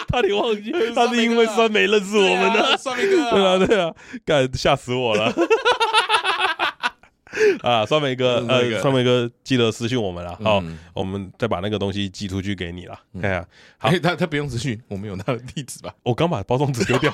[0.08, 2.78] 差点忘记， 他是因为酸梅认识我们的。
[2.78, 3.94] 酸梅哥，对啊对啊，
[4.26, 5.34] 干吓死我了。
[7.62, 10.40] 啊，酸梅哥，呃，酸梅哥，记得私信我们了。
[10.42, 10.64] 好，
[10.94, 12.98] 我们再把那个东西寄出去给你了。
[13.22, 13.46] 看下，
[13.78, 15.94] 好，他他不用私信，我们有他的地址吧？
[16.04, 17.12] 我刚把包装纸丢掉。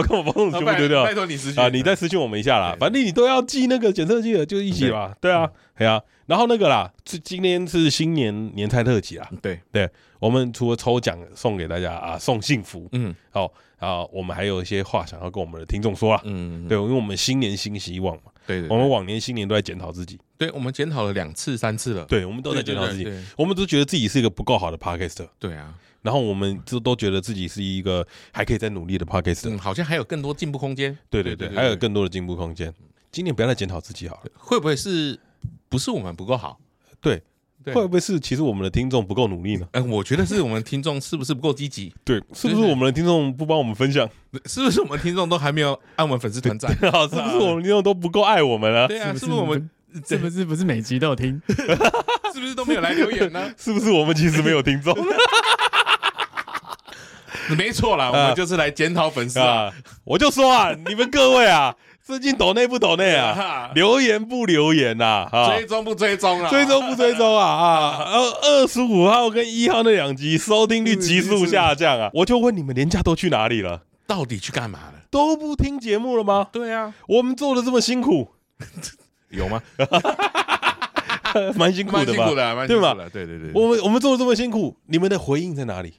[0.00, 1.68] 我跟我包装纸全部丢掉，拜托你私信啊！
[1.68, 5.14] 你再私信我们一下啦，反正你都要寄那个检测剂的，就一起吧。
[5.20, 6.00] 对啊，对啊。
[6.26, 9.28] 然后那个啦，今天是新年年菜特辑啊。
[9.42, 9.88] 对对，
[10.20, 16.20] 我们除了抽奖送给大家啊，送幸福，嗯，好啊，我们还有一些话想要跟我们的听众说啊。
[16.24, 18.30] 嗯，对，因为我们新年新希望嘛。
[18.46, 20.18] 对，我们往年新年都在检讨自己。
[20.38, 22.04] 对，我们检讨了两次、三次了。
[22.04, 23.06] 对，我们都在检讨自己。
[23.36, 25.28] 我们都觉得自己是一个不够好的 Podcaster。
[25.38, 25.74] 对啊。
[26.02, 30.96] 然后我们就都觉得自己是一个还可以再努力的 Podcast，嗯好像还有更多进步空间。
[31.08, 32.72] 对对对，还有更多的进步空间。
[33.12, 35.18] 今年不要再检讨自己好了，会不会是
[35.68, 36.58] 不是我们不够好？
[37.00, 37.22] 对，
[37.66, 39.66] 会不会是其实我们的听众不够努力呢？
[39.72, 41.92] 嗯，我觉得是我们听众是不是不够积极？
[42.04, 44.08] 对，是不是我们的听众不帮我们分享？
[44.46, 46.70] 是不是我们听众都还没有按我们粉丝团赞？
[46.72, 48.86] 是不是我们听众都不够爱我们了？
[48.88, 49.68] 对啊，是不是我们
[50.06, 51.42] 是不是不是每集都有听？
[52.32, 53.52] 是不是都没有来留言呢？
[53.58, 54.96] 是不是我们其实没有听众？
[57.56, 59.72] 没错啦，我们就是来检讨粉丝啊！
[60.04, 63.70] 我就说啊， 你们各位啊，最近抖内不抖内啊？
[63.74, 65.28] 留言不留言呐？
[65.48, 66.48] 追踪不追踪啊？
[66.50, 67.44] 追踪不追踪啊？
[67.46, 68.04] 啊！
[68.04, 72.10] 二二十五号跟一号那两集收听率急速下降啊！
[72.14, 73.82] 我就问你们，连假都去哪里了？
[74.06, 74.94] 到底去干嘛了？
[75.10, 76.48] 都不听节目了吗？
[76.52, 78.28] 对啊，我们做的这么辛苦，
[79.30, 79.62] 有吗？
[81.54, 82.26] 蛮辛苦的吧？
[82.66, 82.94] 对吧？
[83.12, 85.94] 对对对，我们我们做的这么辛苦，你们的回应在哪里？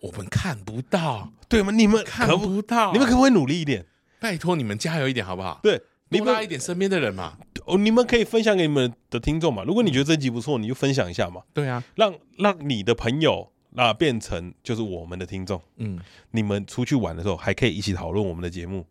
[0.00, 1.72] 我们看不到，对吗？
[1.72, 3.86] 你们看不到，你们可不可以努力一点？
[4.18, 5.60] 拜托你们加油一点好不好？
[5.62, 5.80] 对，
[6.10, 7.38] 多拉一点身边的人嘛。
[7.66, 9.62] 哦，你们可以分享给你们的听众嘛。
[9.64, 11.42] 如果你觉得这集不错，你就分享一下嘛。
[11.52, 15.60] 对啊，让让你的朋友那变成就是我们的听众。
[15.76, 15.98] 嗯，
[16.32, 18.86] 你们出去玩的时候还可以一起讨论我们的节目。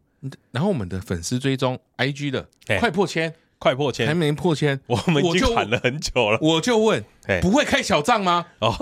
[0.52, 2.48] 然后我们的粉丝追踪 IG 的
[2.80, 6.38] 快破千，快破千，还没破千，我们已经喊了很久了。
[6.42, 7.04] 我就问，
[7.42, 8.48] 不会开小账吗？
[8.60, 8.76] 哦。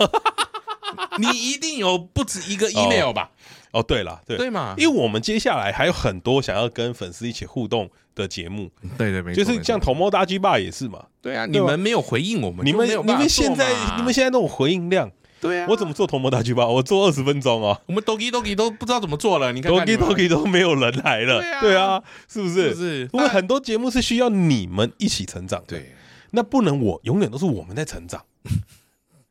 [1.31, 3.31] 你一定有不止一个 email 吧？
[3.71, 8.71] 哦，对了，对对嘛，因为我们接下来还有很多想要跟粉丝一起互动的节目。
[8.97, 11.05] 对对，没错，就是像头摸大 G 爸也是嘛。
[11.21, 15.11] 对啊，你们没有回应我们，你们你们现在你们现在那种回应量，
[15.41, 16.65] 对啊，我怎么做头摸大 G 爸？
[16.65, 17.79] 我做二十分钟啊。
[17.85, 21.41] 我们 Doki Doki 都不知道怎么做了，你看 Doki Doki 都没有人来了。
[21.59, 22.73] 对啊，是不是？
[22.73, 25.61] 是，因为很多节目是需要你们一起成长。
[25.67, 25.93] 对，
[26.31, 28.23] 那不能我永远都是我们在成长。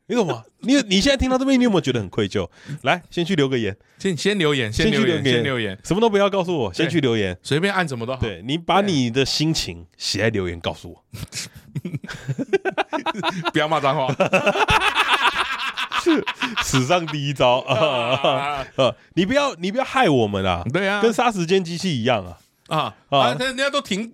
[0.09, 0.43] 你懂吗？
[0.61, 2.49] 你你现在听到这边，你有没有觉得很愧疚？
[2.83, 8.19] 来，先去留个言，先先留言，先留言，先留言，什么都不要告诉我，先去留言，随便按什么都好。
[8.19, 11.03] 对，你把你的心情写在留言，告诉我，
[13.51, 14.07] 不要骂脏话，
[16.63, 18.65] 史上第一招 啊！
[19.15, 20.63] 你不要你不要害我们啊！
[20.71, 22.37] 对啊，跟杀时间机器一样啊！
[22.69, 23.33] 啊啊！
[23.37, 24.13] 人家都停，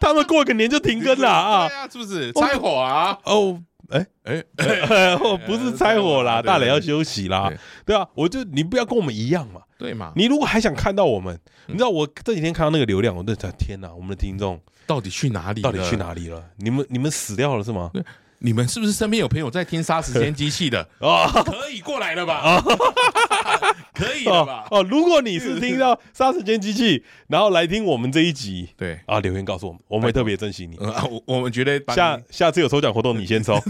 [0.00, 1.66] 他们过个年就停更了啊！
[1.68, 3.18] 对啊，是不是拆伙啊？
[3.24, 3.60] 哦。
[3.90, 7.52] 哎哎我，不是拆伙啦，大磊要休息啦，
[7.84, 10.12] 对啊，我就你不要跟我们一样嘛，对嘛？
[10.16, 15.62] 你如果还想看到我们，你知道我这几天看到那个流量，我都在天哪，我们的听众到底去哪里？
[15.62, 16.42] 到底去哪里了？
[16.56, 17.90] 你们你们死掉了是吗？
[18.38, 20.86] 你们是不是身边有朋友在听杀时间机器的？
[21.00, 22.62] 哦，可以过来了吧？
[23.96, 24.66] 可以了吧？
[24.70, 30.76] 哦，如果你是听到杀时间机器， 然后来听我们这一集，对啊，留言告诉我们，我们会特别珍惜你。
[30.78, 33.58] 我我们觉得下下次有抽奖活动，你先抽，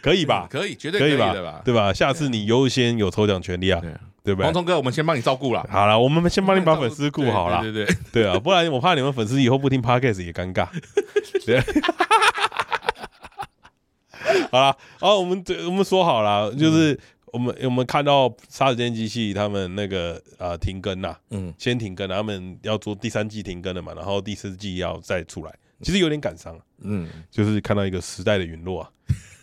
[0.00, 0.46] 可以吧？
[0.50, 1.60] 可以，绝对可以吧？
[1.64, 1.92] 对吧？
[1.92, 3.80] 下次你优先有抽奖权利啊，
[4.24, 4.44] 对不对？
[4.44, 5.66] 黄聪哥，我们先帮你照顾了。
[5.70, 7.60] 好了，我们先帮你把粉丝顾好了。
[7.62, 10.66] 对对对啊，不然我怕你们粉丝以后不听 Podcast 也尴尬。
[11.44, 11.60] 对。
[14.50, 28.90] 好了，哦，我们这我们说好了，就是我们我们看到杀时间机器他们那个呃停更呐，嗯，先停更，他们要做第三季停更了嘛，然后第四季要再出来，其实有点感伤，嗯，就是看到一个时代的陨落啊。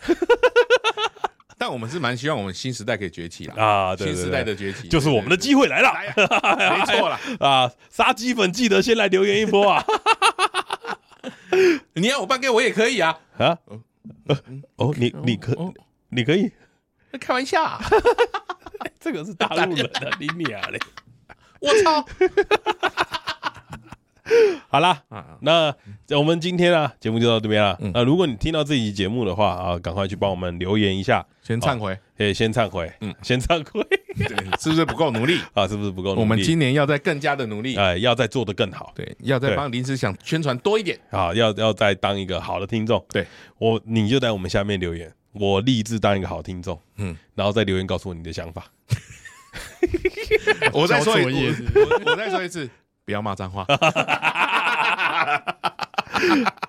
[1.61, 7.19] 但我们是蛮希望我们新时代可以崛起啦啊，新时代的崛起就是我们的机会来了， 没错啦。
[7.41, 9.83] 啊，杀鸡粉记得先来留言一波啊，
[11.95, 13.19] 你要我办给我也可以啊。
[13.37, 13.57] 啊。
[14.77, 15.55] 哦，你你可
[16.09, 16.51] 你可以？
[17.19, 17.79] 开玩笑，啊
[18.99, 20.79] 这个是大陆人的， 你俩嘞！
[21.59, 22.05] 我操！
[24.69, 25.03] 好啦，
[25.41, 25.73] 那
[26.17, 27.77] 我们今天啊节目就到这边了。
[27.93, 33.81] 那如果你听到这期节目的话啊，赶快去帮我们留言一下，先忏悔，诶，先忏悔，嗯，先忏悔，
[34.59, 35.39] 是不是不够努力？
[35.53, 35.67] 啊？
[35.67, 36.21] 是不是不够努力？
[36.21, 40.99] 我们今年要再更加的努力，哎，要再做得更好，对，要再帮临时想宣传多一点。
[41.09, 43.25] 啊，要要再当一个好的听众，对。
[43.57, 48.65] 我，你就在我们下面留言，我立志当一个好听众，嗯，然后再留言告诉我你的想法。
[50.73, 51.65] 我再说一次，
[52.05, 52.69] 我再说一次，
[53.09, 53.65] 不要骂脏话。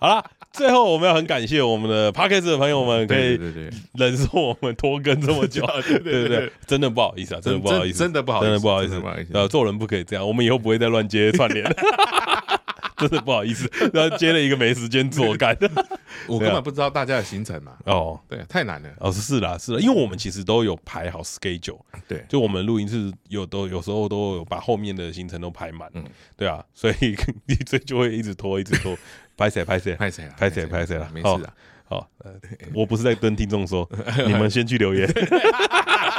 [0.01, 3.38] 好了，最后我们要很感谢我们的 p a c k a g e 的朋友们，可以
[3.93, 11.62] 忍受我们拖更这么久， 对对对，真的不好意思啊，真的不好意思，真的不好意思，真的不好意思，不好意思，呃，做人不可以这样，我们以后不会再乱接串联，
[13.01, 15.57] 真的不好意思， 然后接了一个没时间做干，
[16.28, 26.05] 我根本不知道大家的行程嘛，哦，对，太难了，哦，是啦，是啦，因为我们其实都有排好 schedule，对，就我们录音室有都有时候都有把后面的行程都排满，嗯，
[26.36, 28.96] 对啊，所以 你这就会一直拖，一直拖。
[29.36, 29.64] 拍谁？
[29.64, 29.94] 拍谁？
[29.94, 30.28] 拍谁？
[30.36, 30.66] 拍谁？
[30.66, 31.11] 拍谁了？
[31.14, 31.55] 没事啊。
[31.88, 32.07] 好，
[32.74, 33.88] 我不是在跟听众说，
[34.26, 35.09] 你们先去留言。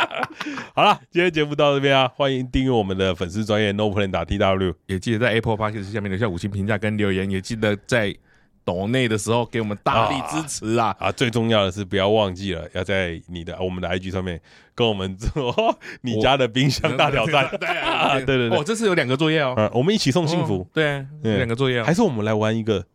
[0.75, 8.15] 好了，今天节目到这边啊，欢迎订阅我们的粉丝专业 No Plan 打 TW，也记得在 Apple Podcast 下面留下五星评价跟留言，也记得在
[8.63, 10.95] 抖内的时候给我们大力支持啊！
[10.99, 14.39] 啊，最重要的是不要忘记了，要在你的我们的 IG 上面
[14.75, 17.49] 跟我们做你家的冰箱大挑战。
[17.59, 20.67] 对啊 对对，哦，这次有两个作业哦，我们一起送幸福。
[20.73, 22.85] 对，两个作业，还是我们来玩一个。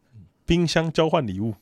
[0.48, 1.56] 冰箱交换礼物，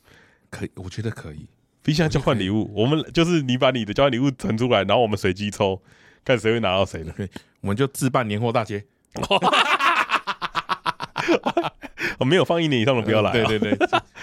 [0.51, 1.47] 可以，我觉得可以。
[1.85, 5.83] 冰箱交换礼物，我们就是你把你的交换礼物存出来，然后我们随机抽，
[6.25, 7.13] 看谁会拿到谁的。
[7.61, 8.83] 我们就自办年货大街。
[12.19, 13.33] 我没有放一年以上的不要来。
[13.33, 13.77] 对对对，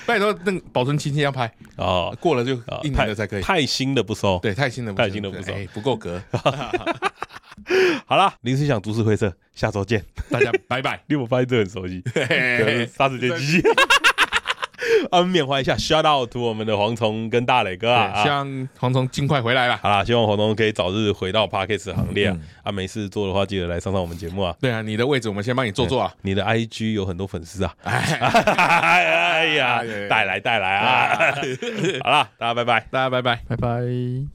[0.08, 3.44] 拜托那个保存期限要拍哦，过了就一年的才可以。
[3.44, 6.20] 太新的不收，对，太新的太新的不收，不够格。
[8.08, 11.04] 好啦，临时想都市会社，下周见，大家拜拜。
[11.08, 12.02] 因为我发现这很熟悉，
[12.88, 13.64] 杀时间机器。
[15.10, 18.48] 啊，缅怀一下，shout out to 我们的蝗虫跟大磊哥啊，希望
[18.80, 19.78] 蝗虫尽快回来了。
[19.78, 22.38] 好啦，希望蝗虫可以早日回到 Parkes 行列啊。
[22.64, 24.56] 啊，没事做的话，记得来上上我们节目啊。
[24.60, 26.14] 对啊，你的位置我们先帮你坐坐啊。
[26.22, 27.74] 你的 IG 有很多粉丝啊。
[27.84, 31.34] 哎呀，带来带来啊。
[32.04, 34.32] 好啦，大家拜拜，大家拜拜，拜拜。